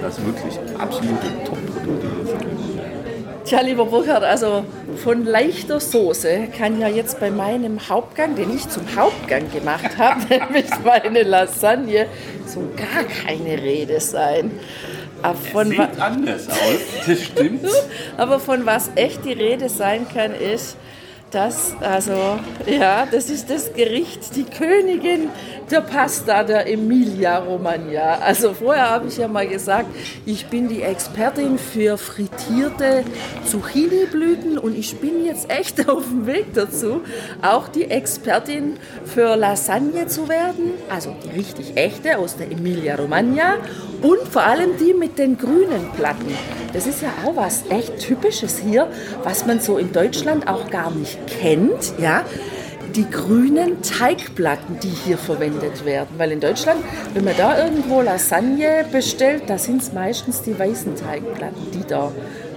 dass 0.02 0.26
wirklich 0.26 0.58
absolute 0.80 1.28
Top-Produkte 1.44 2.08
hier 2.26 2.34
werden. 2.34 2.96
Tja, 3.44 3.62
lieber 3.62 3.86
Burkhard, 3.86 4.24
also 4.24 4.64
von 4.96 5.26
leichter 5.26 5.82
Soße 5.82 6.48
kann 6.58 6.80
ja 6.80 6.88
jetzt 6.88 7.20
bei 7.20 7.30
meinem 7.30 7.90
Hauptgang, 7.90 8.36
den 8.36 8.56
ich 8.56 8.68
zum 8.70 8.84
Hauptgang 8.96 9.52
gemacht 9.52 9.98
habe, 9.98 10.22
nämlich 10.30 10.66
meine 10.86 11.24
Lasagne, 11.24 12.08
so 12.48 12.62
gar 12.78 13.04
keine 13.04 13.62
Rede 13.62 14.00
sein. 14.00 14.52
Von 15.34 15.70
sieht 15.70 16.00
anders 16.00 16.48
aus, 16.50 17.06
das 17.08 17.24
stimmt. 17.24 17.66
Aber 18.18 18.40
von 18.40 18.66
was 18.66 18.92
echt 18.96 19.26
die 19.26 19.34
Rede 19.34 19.70
sein 19.70 20.06
kann, 20.14 20.34
ist, 20.34 20.78
das, 21.36 21.76
also, 21.82 22.40
ja, 22.66 23.06
das 23.12 23.30
ist 23.30 23.50
das 23.50 23.74
Gericht, 23.74 24.36
die 24.38 24.46
Königin 24.46 25.30
der 25.70 25.82
Pasta 25.82 26.44
der 26.44 26.72
Emilia 26.72 27.40
Romagna. 27.40 28.20
Also 28.20 28.54
vorher 28.54 28.90
habe 28.90 29.08
ich 29.08 29.18
ja 29.18 29.28
mal 29.28 29.48
gesagt, 29.48 29.88
ich 30.26 30.46
bin 30.46 30.70
die 30.70 30.82
Expertin 30.82 31.58
für 31.58 31.98
frittierte 31.98 33.04
Zucchini-Blüten 33.46 34.58
und 34.58 34.78
ich 34.78 34.98
bin 34.98 35.26
jetzt 35.26 35.50
echt 35.50 35.90
auf 35.90 36.06
dem 36.06 36.26
Weg 36.26 36.54
dazu, 36.54 37.02
auch 37.42 37.68
die 37.68 37.86
Expertin 37.86 38.78
für 39.04 39.36
Lasagne 39.36 40.08
zu 40.08 40.30
werden. 40.30 40.72
Also 40.90 41.16
die 41.24 41.38
richtig 41.38 41.76
echte 41.76 42.18
aus 42.18 42.38
der 42.38 42.50
Emilia 42.50 42.96
Romagna 42.96 43.56
und 44.02 44.22
vor 44.30 44.44
allem 44.44 44.78
die 44.78 44.94
mit 44.94 45.18
den 45.18 45.38
grünen 45.38 45.92
Platten. 45.98 46.34
Das 46.74 46.88
ist 46.88 47.02
ja 47.02 47.10
auch 47.26 47.36
was 47.36 47.64
echt 47.70 48.00
Typisches 48.00 48.60
hier, 48.60 48.88
was 49.24 49.46
man 49.46 49.60
so 49.60 49.78
in 49.78 49.92
Deutschland 49.92 50.48
auch 50.48 50.70
gar 50.70 50.92
nicht 50.92 51.25
kennt. 51.26 51.94
Ja? 52.00 52.24
die 52.96 53.10
grünen 53.10 53.82
Teigplatten, 53.82 54.80
die 54.80 54.90
hier 54.90 55.18
verwendet 55.18 55.86
werden. 55.86 56.10
Weil 56.18 56.32
in 56.32 56.40
Deutschland, 56.40 56.80
wenn 57.14 57.26
man 57.26 57.36
da 57.38 57.62
irgendwo 57.62 58.02
Lasagne 58.02 58.86
bestellt, 58.92 59.44
da 59.48 59.58
sind 59.58 59.82
es 59.82 59.92
meistens 59.92 60.42
die 60.44 60.58
weißen 60.58 60.96
Teigplatten, 60.96 61.72
die 61.74 61.86
da 61.86 62.12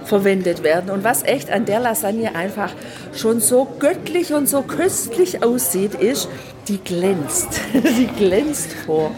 verwendet 0.05 0.63
werden. 0.63 0.89
Und 0.89 1.03
was 1.03 1.23
echt 1.23 1.51
an 1.51 1.65
der 1.65 1.79
Lasagne 1.81 2.35
einfach 2.35 2.71
schon 3.13 3.41
so 3.41 3.67
göttlich 3.79 4.33
und 4.33 4.47
so 4.47 4.61
köstlich 4.61 5.43
aussieht, 5.43 5.95
ist, 5.95 6.29
die 6.67 6.77
glänzt. 6.77 7.59
die 7.73 8.07
glänzt 8.07 8.71
vor 8.85 9.11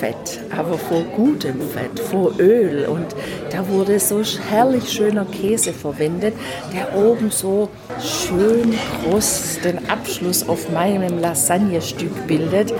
Fett, 0.00 0.40
aber 0.56 0.76
vor 0.78 1.02
gutem 1.16 1.60
Fett, 1.60 1.98
vor 1.98 2.32
Öl. 2.38 2.86
Und 2.86 3.06
da 3.50 3.66
wurde 3.68 3.98
so 3.98 4.22
herrlich 4.50 4.90
schöner 4.90 5.24
Käse 5.24 5.72
verwendet, 5.72 6.34
der 6.74 6.96
oben 6.96 7.30
so 7.30 7.68
schön 8.00 8.74
kross 9.02 9.58
den 9.64 9.88
Abschluss 9.88 10.48
auf 10.48 10.70
meinem 10.70 11.18
Lasagnestück 11.18 12.26
bildet. 12.26 12.72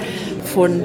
Von 0.45 0.85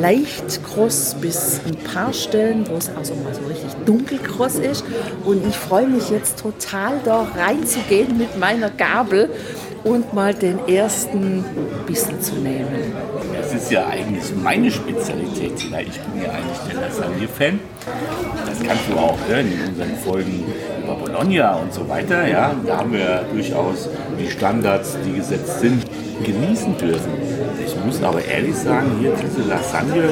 leicht 0.00 0.62
kross 0.64 1.16
bis 1.20 1.60
ein 1.66 1.76
paar 1.76 2.12
Stellen, 2.12 2.68
wo 2.68 2.76
es 2.76 2.90
also 2.96 3.14
mal 3.14 3.34
so 3.34 3.42
richtig 3.48 3.72
dunkelkross 3.86 4.56
ist. 4.56 4.84
Und 5.24 5.46
ich 5.46 5.56
freue 5.56 5.86
mich 5.86 6.10
jetzt 6.10 6.38
total 6.38 7.00
da 7.04 7.26
reinzugehen 7.36 8.18
mit 8.18 8.38
meiner 8.38 8.70
Gabel 8.70 9.30
und 9.84 10.12
mal 10.12 10.34
den 10.34 10.58
ersten 10.68 11.44
Bissen 11.86 12.20
zu 12.20 12.34
nehmen. 12.34 12.92
Das 13.50 13.64
ist 13.64 13.72
ja 13.72 13.88
eigentlich 13.88 14.32
meine 14.44 14.70
Spezialität, 14.70 15.56
Tina. 15.56 15.80
Ich 15.80 15.98
bin 16.00 16.22
ja 16.22 16.30
eigentlich 16.30 16.58
der 16.70 16.82
Lasagne-Fan. 16.82 17.58
Das 18.46 18.62
kannst 18.64 18.84
du 18.88 18.96
auch 18.96 19.18
hören 19.26 19.50
in 19.50 19.70
unseren 19.70 19.96
Folgen 19.96 20.44
über 20.84 20.94
Bologna 20.94 21.56
und 21.56 21.74
so 21.74 21.88
weiter. 21.88 22.28
Ja, 22.28 22.54
da 22.64 22.76
haben 22.76 22.92
wir 22.92 23.24
durchaus 23.32 23.88
die 24.20 24.30
Standards, 24.30 24.96
die 25.04 25.14
gesetzt 25.14 25.58
sind, 25.58 25.84
genießen 26.24 26.76
dürfen. 26.78 27.10
Ich 27.66 27.74
muss 27.84 28.00
aber 28.04 28.24
ehrlich 28.24 28.54
sagen, 28.54 28.92
hier 29.00 29.14
diese 29.20 29.48
Lasagne 29.48 30.04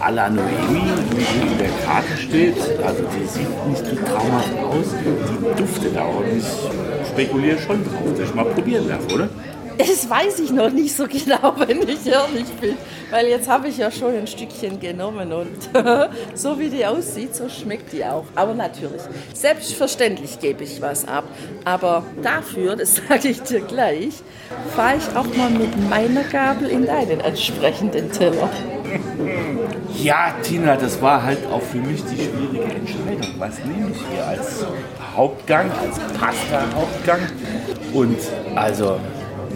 à 0.00 0.12
la 0.12 0.30
Noemi, 0.30 0.82
wie 1.10 1.24
sie 1.24 1.52
in 1.52 1.58
der 1.58 1.70
Karte 1.84 2.16
steht, 2.16 2.56
also 2.86 3.02
die 3.02 3.26
sieht 3.26 3.66
nicht 3.68 3.84
so 3.84 3.96
traumhaft 3.96 4.58
aus, 4.62 4.94
die 5.02 5.60
duftet 5.60 5.98
auch. 5.98 6.20
Und 6.20 6.38
ich 6.38 7.08
spekuliere 7.08 7.58
schon 7.58 7.82
drauf, 7.82 8.16
dass 8.16 8.28
ich 8.28 8.34
mal 8.34 8.44
probieren 8.44 8.88
darf, 8.88 9.12
oder? 9.12 9.28
Das 9.78 10.08
weiß 10.08 10.40
ich 10.40 10.50
noch 10.50 10.70
nicht 10.70 10.96
so 10.96 11.06
genau, 11.06 11.54
wenn 11.58 11.82
ich 11.82 12.06
ehrlich 12.06 12.48
bin. 12.60 12.76
Weil 13.10 13.26
jetzt 13.26 13.48
habe 13.48 13.68
ich 13.68 13.78
ja 13.78 13.90
schon 13.90 14.14
ein 14.14 14.26
Stückchen 14.26 14.80
genommen 14.80 15.32
und 15.32 15.70
so 16.34 16.58
wie 16.58 16.68
die 16.68 16.84
aussieht, 16.86 17.34
so 17.34 17.48
schmeckt 17.48 17.92
die 17.92 18.04
auch. 18.04 18.24
Aber 18.34 18.54
natürlich, 18.54 19.02
selbstverständlich 19.34 20.38
gebe 20.40 20.64
ich 20.64 20.80
was 20.80 21.06
ab. 21.06 21.24
Aber 21.64 22.04
dafür, 22.22 22.76
das 22.76 22.96
sage 23.08 23.28
ich 23.28 23.42
dir 23.42 23.60
gleich, 23.60 24.14
fahre 24.74 24.96
ich 24.96 25.16
auch 25.16 25.26
mal 25.36 25.50
mit 25.50 25.88
meiner 25.88 26.24
Gabel 26.24 26.68
in 26.68 26.86
deinen 26.86 27.20
entsprechenden 27.20 28.10
Teller. 28.12 28.50
Ja, 30.02 30.34
Tina, 30.42 30.76
das 30.76 31.00
war 31.00 31.22
halt 31.22 31.46
auch 31.50 31.62
für 31.62 31.78
mich 31.78 32.02
die 32.04 32.16
schwierige 32.16 32.72
Entscheidung. 32.72 33.34
Was 33.38 33.58
nehme 33.58 33.90
ich 33.90 33.98
hier 34.12 34.26
als 34.26 34.64
Hauptgang, 35.16 35.70
als 35.72 35.98
Pasta-Hauptgang? 36.18 37.20
Und 37.92 38.18
also 38.54 39.00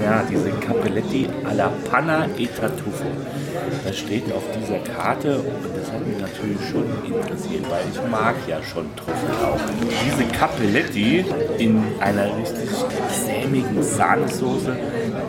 ja, 0.03 0.25
diese 0.29 0.51
Cappelletti 0.51 1.29
alla 1.45 1.71
Panna 1.91 2.27
e 2.39 2.47
Tartufo. 2.47 3.05
Das 3.85 3.99
steht 3.99 4.33
auf 4.33 4.43
dieser 4.57 4.79
Karte 4.79 5.39
und 5.39 5.77
das 5.77 5.93
hat 5.93 6.07
mich 6.07 6.19
natürlich 6.19 6.59
schon 6.71 6.85
interessiert, 7.05 7.65
weil 7.71 7.85
ich 7.93 8.11
mag 8.11 8.35
ja 8.47 8.63
schon 8.63 8.87
Trüffel 8.97 9.35
auch. 9.45 9.61
Diese 10.05 10.25
Cappelletti 10.39 11.25
in 11.59 11.83
einer 12.01 12.27
richtig 12.37 12.71
sämigen 13.25 13.83
Sahnesoße, 13.83 14.77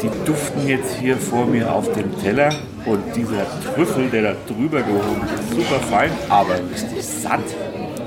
die 0.01 0.09
duften 0.25 0.67
jetzt 0.67 0.95
hier 0.95 1.17
vor 1.17 1.45
mir 1.45 1.71
auf 1.71 1.91
dem 1.93 2.19
Teller 2.21 2.49
und 2.85 3.03
dieser 3.15 3.45
Trüffel, 3.73 4.09
der 4.09 4.21
da 4.21 4.35
drüber 4.47 4.81
gehoben 4.81 5.21
ist, 5.35 5.51
super 5.51 5.79
fein, 5.89 6.11
aber 6.29 6.55
richtig 6.55 7.03
satt 7.03 7.41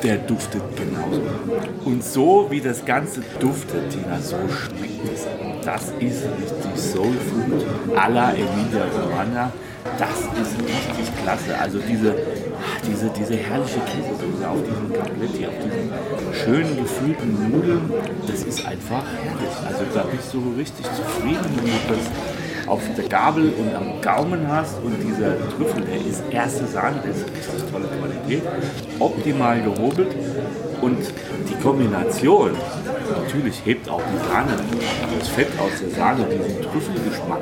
der 0.04 0.18
duftet 0.18 0.62
genauso. 0.76 1.22
Und 1.84 2.04
so 2.04 2.46
wie 2.50 2.60
das 2.60 2.84
Ganze 2.84 3.22
duftet, 3.40 3.90
Tina, 3.90 4.20
so 4.20 4.36
schmeckt 4.48 5.12
es. 5.12 5.26
Das 5.64 5.84
ist 5.98 6.24
richtig 6.38 6.76
Soul 6.76 7.14
Food 7.14 7.96
à 7.96 8.08
la 8.10 8.32
Emilia 8.32 8.84
Romagna. 9.00 9.50
Das 9.98 10.20
ist 10.20 10.58
richtig 10.60 11.22
klasse. 11.22 11.58
Also 11.58 11.78
diese, 11.78 12.14
diese, 12.86 13.10
diese 13.10 13.34
herrliche 13.34 13.80
Käsesoße 13.80 14.48
auf 14.48 14.58
diesem 14.62 14.92
Capletti, 14.92 15.46
auf 15.46 15.54
diesen 15.64 15.90
schönen 16.34 16.76
gefühlten 16.76 17.50
Nudeln, 17.50 17.90
das 18.26 18.42
ist 18.42 18.66
einfach 18.66 19.04
herrlich. 19.22 19.56
Also 19.66 19.84
da 19.94 20.02
bist 20.02 20.34
du 20.34 20.54
richtig 20.58 20.84
zufrieden, 20.84 21.48
wenn 21.56 21.64
du 21.64 21.94
das 21.94 22.33
auf 22.66 22.82
der 22.96 23.04
Gabel 23.08 23.52
und 23.58 23.74
am 23.74 24.00
Gaumen 24.00 24.48
hast 24.48 24.82
und 24.82 24.96
dieser 25.02 25.36
Trüffel, 25.50 25.82
der 25.82 25.96
ist 25.96 26.22
erste 26.30 26.66
Sahne, 26.66 27.00
der 27.04 27.10
ist 27.12 27.26
tolle 27.70 27.86
Qualität, 27.86 28.42
optimal 28.98 29.60
gehobelt 29.60 30.14
und 30.80 30.98
die 31.48 31.62
Kombination, 31.62 32.50
natürlich 33.22 33.60
hebt 33.64 33.88
auch 33.88 34.00
die 34.00 34.28
Sahne, 34.28 34.56
das 35.18 35.28
Fett 35.28 35.48
aus 35.58 35.80
der 35.80 35.90
Sahne 35.90 36.24
diesen 36.24 36.62
Trüffelgeschmack 36.62 37.40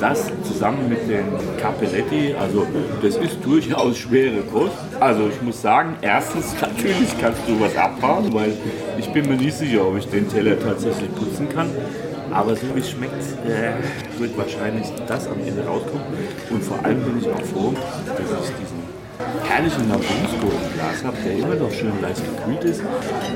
Das 0.00 0.30
zusammen 0.44 0.88
mit 0.88 1.08
den 1.08 1.24
Capelletti, 1.58 2.34
also 2.38 2.66
das 3.02 3.16
ist 3.16 3.44
durchaus 3.44 3.98
schwere 3.98 4.42
Kost. 4.42 4.76
Also 5.00 5.28
ich 5.28 5.40
muss 5.42 5.60
sagen, 5.62 5.96
erstens 6.02 6.54
natürlich 6.60 7.18
kannst 7.20 7.40
du 7.46 7.60
was 7.60 7.76
abfahren, 7.76 8.32
weil 8.32 8.52
ich 8.98 9.10
bin 9.12 9.28
mir 9.28 9.36
nicht 9.36 9.56
sicher, 9.56 9.86
ob 9.86 9.96
ich 9.96 10.08
den 10.08 10.28
Teller 10.28 10.58
tatsächlich 10.58 11.14
putzen 11.14 11.48
kann. 11.48 11.70
Aber 12.32 12.56
so 12.56 12.62
wie 12.74 12.80
es 12.80 12.90
schmeckt, 12.90 13.22
äh, 13.46 13.72
wird 14.18 14.36
wahrscheinlich 14.36 14.86
das 15.06 15.26
am 15.26 15.38
Ende 15.46 15.64
rauskommen. 15.64 16.06
Und 16.50 16.64
vor 16.64 16.82
allem 16.84 17.02
bin 17.02 17.18
ich 17.20 17.28
auch 17.28 17.44
froh, 17.52 17.74
dass 18.06 18.48
ich 18.48 18.56
diesen 18.56 18.82
herrlichen 19.44 19.88
Lambrusco 19.88 20.46
im 20.46 20.72
Glas 20.74 21.04
habe, 21.04 21.16
der 21.24 21.32
immer 21.36 21.54
noch 21.54 21.70
schön 21.70 21.92
leicht 22.00 22.22
gekühlt 22.24 22.64
ist. 22.64 22.82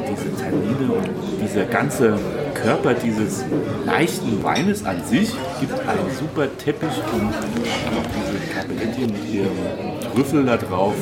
Diese 0.09 0.43
Tannine 0.43 0.93
und 0.93 1.11
dieser 1.43 1.65
ganze 1.65 2.19
Körper 2.55 2.95
dieses 2.95 3.45
leichten 3.85 4.43
Weines 4.43 4.85
an 4.85 5.05
sich 5.05 5.33
gibt 5.61 5.79
einen 5.79 6.11
super 6.19 6.49
Teppich, 6.57 7.03
um 7.13 7.27
noch 7.27 8.07
diese 8.17 8.53
Capelletti 8.55 9.01
mit 9.03 9.33
ihrem 9.33 10.11
Trüffel 10.13 10.45
da 10.45 10.57
drauf 10.57 10.95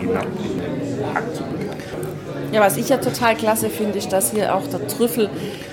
hinab 0.00 0.26
in 0.38 0.58
den 0.58 1.14
Hack 1.14 1.34
zu 1.34 1.42
bekommen. 1.42 1.61
Ja, 2.52 2.60
was 2.60 2.76
ich 2.76 2.90
ja 2.90 2.98
total 2.98 3.34
klasse 3.34 3.70
finde, 3.70 3.96
ist, 3.96 4.12
dass 4.12 4.32
hier 4.32 4.54
auch 4.54 4.66
der 4.66 4.86
Trüffel 4.86 5.30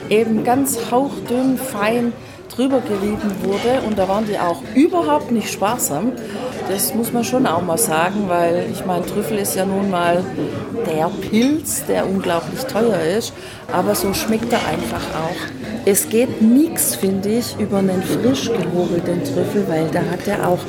eben 0.10 0.46
ganz 0.46 0.90
hauchdünn, 0.90 1.58
fein 1.58 2.14
drüber 2.56 2.80
gerieben 2.80 3.36
wurde 3.44 3.82
und 3.86 4.00
da 4.00 4.08
waren 4.08 4.26
die 4.26 4.40
auch 4.40 4.62
überhaupt 4.76 5.30
nicht 5.30 5.52
sparsam. 5.52 6.14
Das 6.70 6.94
muss 6.96 7.12
man 7.12 7.26
schon 7.26 7.48
auch 7.48 7.62
mal 7.62 7.78
sagen, 7.78 8.30
weil 8.30 8.66
ich 8.72 8.86
meine, 8.86 9.06
Trüffel 9.06 9.40
ist 9.40 9.56
ja 9.56 9.66
nun 9.66 9.90
mal 9.90 10.24
der 10.86 11.10
Pilz, 11.30 11.86
der 11.86 12.08
unglaublich 12.08 12.62
teuer 12.62 13.00
ist, 13.18 13.34
aber 13.72 13.94
so 13.94 14.14
schmeckt 14.14 14.52
er 14.54 14.66
einfach 14.66 15.04
auch. 15.16 15.59
Es 15.86 16.10
geht 16.10 16.42
nichts, 16.42 16.96
finde 16.96 17.30
ich, 17.30 17.56
über 17.60 17.78
einen 17.78 18.04
frisch 18.04 18.50
gehobelten 18.52 19.24
Trüffel, 19.24 19.66
weil 19.68 19.88
da 19.92 20.02
hat 20.12 20.28
er 20.28 20.48
auch 20.48 20.60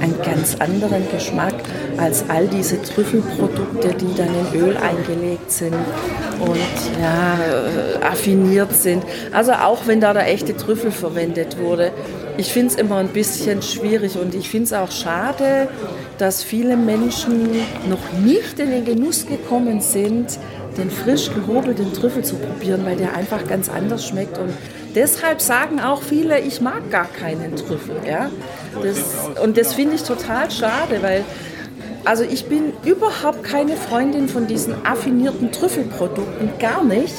einen 0.00 0.16
ganz 0.22 0.56
anderen 0.56 1.10
Geschmack 1.10 1.54
als 1.96 2.24
all 2.28 2.46
diese 2.46 2.80
Trüffelprodukte, 2.82 3.94
die 3.94 4.14
dann 4.14 4.28
in 4.28 4.60
Öl 4.60 4.76
eingelegt 4.76 5.50
sind 5.50 5.74
und 6.40 7.00
ja, 7.00 7.38
äh, 7.38 8.04
affiniert 8.04 8.72
sind. 8.72 9.02
Also 9.32 9.52
auch 9.52 9.86
wenn 9.86 10.00
da 10.00 10.12
der 10.12 10.28
echte 10.28 10.56
Trüffel 10.56 10.90
verwendet 10.90 11.58
wurde. 11.58 11.90
Ich 12.38 12.52
finde 12.52 12.68
es 12.68 12.76
immer 12.76 12.98
ein 12.98 13.08
bisschen 13.08 13.62
schwierig 13.62 14.16
und 14.16 14.32
ich 14.32 14.48
finde 14.48 14.66
es 14.66 14.72
auch 14.72 14.92
schade, 14.92 15.66
dass 16.18 16.44
viele 16.44 16.76
Menschen 16.76 17.50
noch 17.88 18.12
nicht 18.24 18.60
in 18.60 18.70
den 18.70 18.84
Genuss 18.84 19.26
gekommen 19.26 19.80
sind, 19.80 20.38
den 20.76 20.88
frisch 20.88 21.30
gehobelten 21.34 21.92
Trüffel 21.92 22.22
zu 22.22 22.36
probieren, 22.36 22.86
weil 22.86 22.94
der 22.94 23.16
einfach 23.16 23.44
ganz 23.48 23.68
anders 23.68 24.06
schmeckt. 24.06 24.38
Und 24.38 24.52
deshalb 24.94 25.40
sagen 25.40 25.80
auch 25.80 26.00
viele, 26.00 26.38
ich 26.38 26.60
mag 26.60 26.88
gar 26.92 27.08
keinen 27.08 27.56
Trüffel. 27.56 27.96
Ja? 28.06 28.30
Das, 28.84 29.42
und 29.42 29.56
das 29.58 29.74
finde 29.74 29.96
ich 29.96 30.04
total 30.04 30.48
schade, 30.48 31.02
weil 31.02 31.24
also 32.08 32.24
ich 32.24 32.46
bin 32.46 32.72
überhaupt 32.86 33.44
keine 33.44 33.76
Freundin 33.76 34.30
von 34.30 34.46
diesen 34.46 34.74
affinierten 34.86 35.52
Trüffelprodukten, 35.52 36.52
gar 36.58 36.82
nicht. 36.82 37.12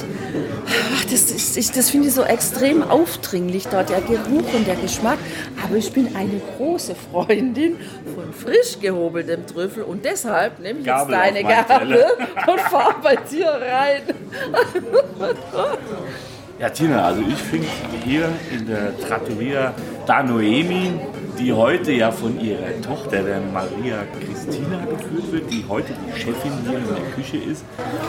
Das, 1.11 1.29
ist, 1.29 1.77
das 1.77 1.91
finde 1.91 2.07
ich 2.07 2.13
so 2.15 2.23
extrem 2.23 2.81
aufdringlich 2.81 3.67
dort, 3.67 3.91
der 3.91 4.01
Geruch 4.01 4.51
und 4.51 4.65
der 4.65 4.77
Geschmack. 4.77 5.19
Aber 5.63 5.75
ich 5.75 5.93
bin 5.93 6.15
eine 6.15 6.41
große 6.57 6.95
Freundin 6.95 7.77
von 8.15 8.33
frisch 8.33 8.79
gehobeltem 8.81 9.45
Trüffel 9.45 9.83
und 9.83 10.03
deshalb 10.05 10.59
nehme 10.59 10.79
ich 10.79 10.85
Gabel 10.87 11.13
jetzt 11.13 11.23
deine 11.23 11.43
Gabel 11.43 12.05
und 12.47 12.59
fahre 12.59 12.95
bei 13.03 13.15
dir 13.15 13.47
rein. 13.47 14.01
Ja, 16.57 16.69
Tina, 16.69 17.05
also 17.05 17.21
ich 17.21 17.35
finde 17.35 17.67
hier 18.03 18.27
in 18.51 18.65
der 18.65 18.97
Trattoria 18.97 19.71
da 20.07 20.23
Noemi 20.23 20.93
die 21.39 21.53
heute 21.53 21.91
ja 21.93 22.11
von 22.11 22.39
ihrer 22.39 22.81
Tochter, 22.81 23.23
der 23.23 23.39
Maria 23.53 24.03
Christina, 24.19 24.85
geführt 24.85 25.31
wird, 25.31 25.51
die 25.51 25.63
heute 25.67 25.93
die 25.93 26.19
Chefin 26.19 26.51
hier 26.63 26.79
in 26.79 26.87
der 26.87 27.13
Küche 27.15 27.37
ist 27.37 27.63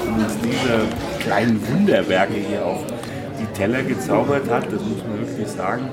und 0.07 0.27
diese 0.43 0.81
kleinen 1.21 1.61
Wunderwerke 1.69 2.35
hier 2.35 2.65
auf 2.65 2.85
die 3.39 3.47
Teller 3.57 3.83
gezaubert 3.83 4.51
hat. 4.51 4.65
Das 4.65 4.81
muss 4.83 5.03
man 5.09 5.21
wirklich 5.21 5.49
sagen. 5.49 5.89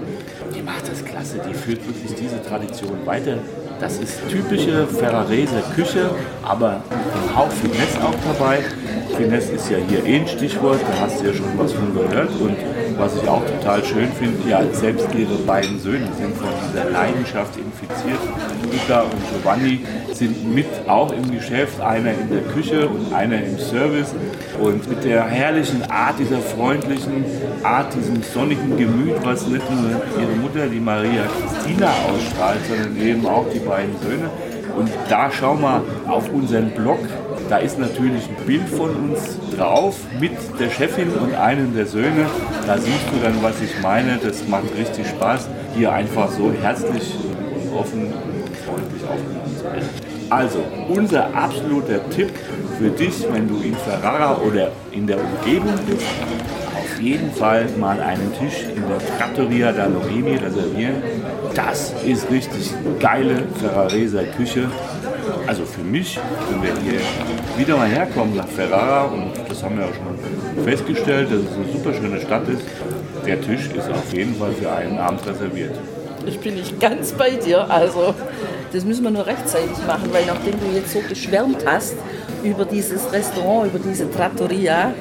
Die 0.55 0.61
macht 0.61 0.89
das 0.89 1.05
klasse, 1.05 1.39
die 1.47 1.53
führt 1.53 1.85
wirklich 1.87 2.15
diese 2.15 2.41
Tradition 2.41 3.05
weiter. 3.05 3.37
Das 3.79 3.99
ist 3.99 4.19
typische 4.29 4.87
Ferrarese 4.87 5.61
Küche, 5.75 6.09
aber 6.43 6.81
ein 6.91 7.35
Hauch 7.35 7.51
Finesse 7.51 7.99
auch 8.03 8.15
dabei. 8.33 8.59
Finesse 9.15 9.53
ist 9.53 9.69
ja 9.69 9.77
hier 9.87 10.03
eh 10.03 10.19
ein 10.19 10.27
Stichwort, 10.27 10.79
da 10.81 11.01
hast 11.01 11.21
du 11.21 11.27
ja 11.27 11.33
schon 11.33 11.57
was 11.57 11.73
von 11.73 11.93
gehört. 11.93 12.31
Und 12.39 12.55
was 12.97 13.15
ich 13.15 13.27
auch 13.27 13.43
total 13.45 13.83
schön 13.83 14.11
finde, 14.11 14.49
ja, 14.49 14.61
selbst 14.71 15.07
ihre 15.15 15.35
beiden 15.45 15.79
Söhne 15.79 16.07
sind 16.17 16.35
von 16.35 16.49
dieser 16.67 16.89
Leidenschaft 16.89 17.57
infiziert. 17.57 18.19
Luca 18.63 19.01
und 19.01 19.11
Giovanni 19.31 19.81
sind 20.13 20.53
mit 20.53 20.67
auch 20.87 21.11
im 21.11 21.31
Geschäft, 21.31 21.79
einer 21.81 22.11
in 22.11 22.29
der 22.29 22.41
Küche 22.53 22.87
und 22.87 23.13
einer 23.13 23.43
im 23.43 23.57
Service. 23.59 24.13
Und 24.59 24.87
mit 24.89 25.03
der 25.03 25.25
herrlichen 25.25 25.83
Art, 25.89 26.17
dieser 26.19 26.39
freundlichen 26.39 27.23
Art, 27.63 27.93
diesem 27.93 28.23
sonnigen 28.23 28.77
Gemüt, 28.77 29.15
was 29.23 29.47
nicht 29.47 29.69
nur 29.69 30.01
ihre 30.19 30.35
Mutter, 30.37 30.67
die 30.67 30.79
Maria 30.79 31.23
Christina 31.25 31.91
ausstrahlt, 32.09 32.59
sondern 32.67 32.97
eben 33.05 33.25
auch 33.25 33.45
die 33.53 33.59
beiden 33.59 33.95
Söhne. 34.01 34.29
Und 34.75 34.89
da 35.09 35.29
schau 35.31 35.55
mal 35.55 35.81
auf 36.07 36.31
unseren 36.31 36.71
Blog. 36.71 36.99
Da 37.49 37.57
ist 37.59 37.79
natürlich 37.79 38.27
ein 38.27 38.45
Bild 38.45 38.67
von 38.67 38.89
uns 38.89 39.37
drauf 39.55 39.95
mit 40.19 40.33
der 40.59 40.69
Chefin 40.69 41.09
und 41.13 41.33
einem 41.33 41.73
der 41.73 41.85
Söhne. 41.85 42.25
Da 42.65 42.77
siehst 42.77 43.07
du 43.11 43.23
dann, 43.23 43.41
was 43.41 43.61
ich 43.61 43.81
meine. 43.81 44.17
Das 44.21 44.45
macht 44.47 44.65
richtig 44.77 45.07
Spaß, 45.07 45.47
hier 45.75 45.93
einfach 45.93 46.29
so 46.29 46.51
herzlich 46.61 47.15
offen 47.73 48.07
und 48.07 48.57
freundlich 48.65 49.03
aufgenommen 49.03 49.57
zu 49.57 49.63
werden. 49.63 49.89
Also, 50.29 50.59
unser 50.89 51.33
absoluter 51.33 52.09
Tipp 52.09 52.31
für 52.77 52.89
dich, 52.89 53.25
wenn 53.31 53.47
du 53.47 53.61
in 53.61 53.75
Ferrara 53.75 54.37
oder 54.41 54.71
in 54.91 55.07
der 55.07 55.17
Umgebung 55.17 55.73
bist, 55.87 56.05
auf 56.75 57.01
jeden 57.01 57.31
Fall 57.31 57.65
mal 57.79 58.01
einen 58.01 58.33
Tisch 58.37 58.63
in 58.63 58.83
der 58.89 59.17
Trattoria 59.17 59.71
da 59.71 59.87
Noemi 59.87 60.35
reservieren. 60.35 60.95
Das 61.55 61.93
ist 62.05 62.29
richtig 62.29 62.73
geile 62.99 63.43
Ferrareser 63.59 64.23
Küche. 64.23 64.69
Also 65.47 65.65
für 65.65 65.81
mich, 65.81 66.19
wenn 66.49 66.61
wir 66.63 66.73
hier 66.81 66.99
wieder 67.57 67.77
mal 67.77 67.87
herkommen 67.87 68.35
nach 68.35 68.47
Ferrara, 68.47 69.05
und 69.05 69.31
das 69.47 69.63
haben 69.63 69.77
wir 69.77 69.85
ja 69.85 69.91
schon 69.93 70.63
festgestellt, 70.63 71.31
dass 71.31 71.39
es 71.39 71.55
eine 71.55 71.71
super 71.71 71.93
schöne 71.93 72.21
Stadt 72.21 72.47
ist, 72.47 72.61
der 73.25 73.41
Tisch 73.41 73.67
ist 73.75 73.89
auf 73.89 74.13
jeden 74.13 74.35
Fall 74.35 74.53
für 74.53 74.71
einen 74.71 74.97
Abend 74.97 75.25
reserviert. 75.25 75.75
Ich 76.25 76.39
bin 76.39 76.55
nicht 76.55 76.79
ganz 76.79 77.13
bei 77.13 77.31
dir, 77.31 77.69
also 77.69 78.13
das 78.73 78.83
müssen 78.83 79.03
wir 79.03 79.11
nur 79.11 79.25
rechtzeitig 79.25 79.77
machen, 79.85 80.09
weil 80.11 80.25
nachdem 80.25 80.59
du 80.59 80.75
jetzt 80.75 80.91
so 80.91 80.99
geschwärmt 81.07 81.65
hast 81.65 81.95
über 82.43 82.65
dieses 82.65 83.11
Restaurant, 83.13 83.73
über 83.73 83.79
diese 83.79 84.11
Trattoria, 84.11 84.93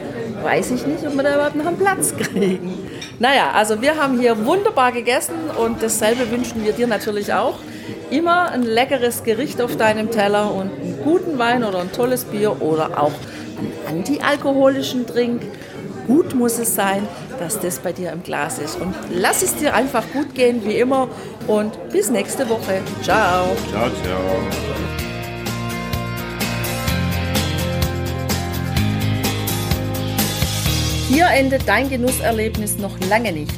weiß 0.42 0.70
ich 0.72 0.86
nicht, 0.86 1.04
ob 1.06 1.14
wir 1.16 1.22
da 1.22 1.34
überhaupt 1.34 1.56
noch 1.56 1.66
einen 1.66 1.78
Platz 1.78 2.14
kriegen. 2.16 2.74
Naja, 3.18 3.50
also 3.54 3.80
wir 3.80 3.96
haben 3.96 4.20
hier 4.20 4.44
wunderbar 4.44 4.92
gegessen 4.92 5.34
und 5.58 5.82
dasselbe 5.82 6.30
wünschen 6.30 6.64
wir 6.64 6.72
dir 6.72 6.86
natürlich 6.86 7.32
auch. 7.32 7.58
Immer 8.16 8.50
ein 8.50 8.62
leckeres 8.62 9.24
Gericht 9.24 9.60
auf 9.60 9.76
deinem 9.76 10.10
Teller 10.10 10.50
und 10.50 10.70
einen 10.72 10.98
guten 11.04 11.38
Wein 11.38 11.62
oder 11.62 11.80
ein 11.80 11.92
tolles 11.92 12.24
Bier 12.24 12.62
oder 12.62 12.98
auch 12.98 13.12
einen 13.58 13.98
antialkoholischen 13.98 15.04
Drink. 15.04 15.42
Gut 16.06 16.34
muss 16.34 16.58
es 16.58 16.74
sein, 16.74 17.06
dass 17.38 17.60
das 17.60 17.78
bei 17.78 17.92
dir 17.92 18.12
im 18.12 18.22
Glas 18.22 18.58
ist. 18.58 18.80
Und 18.80 18.94
lass 19.12 19.42
es 19.42 19.54
dir 19.56 19.74
einfach 19.74 20.02
gut 20.14 20.34
gehen, 20.34 20.64
wie 20.64 20.78
immer. 20.78 21.08
Und 21.46 21.90
bis 21.90 22.08
nächste 22.08 22.48
Woche. 22.48 22.80
Ciao. 23.02 23.48
Ciao, 23.70 23.90
ciao. 24.02 24.20
Hier 31.10 31.26
endet 31.26 31.68
dein 31.68 31.90
Genusserlebnis 31.90 32.78
noch 32.78 32.98
lange 33.10 33.32
nicht. 33.32 33.52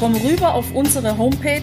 Komm 0.00 0.16
rüber 0.16 0.54
auf 0.54 0.74
unsere 0.74 1.16
Homepage 1.16 1.62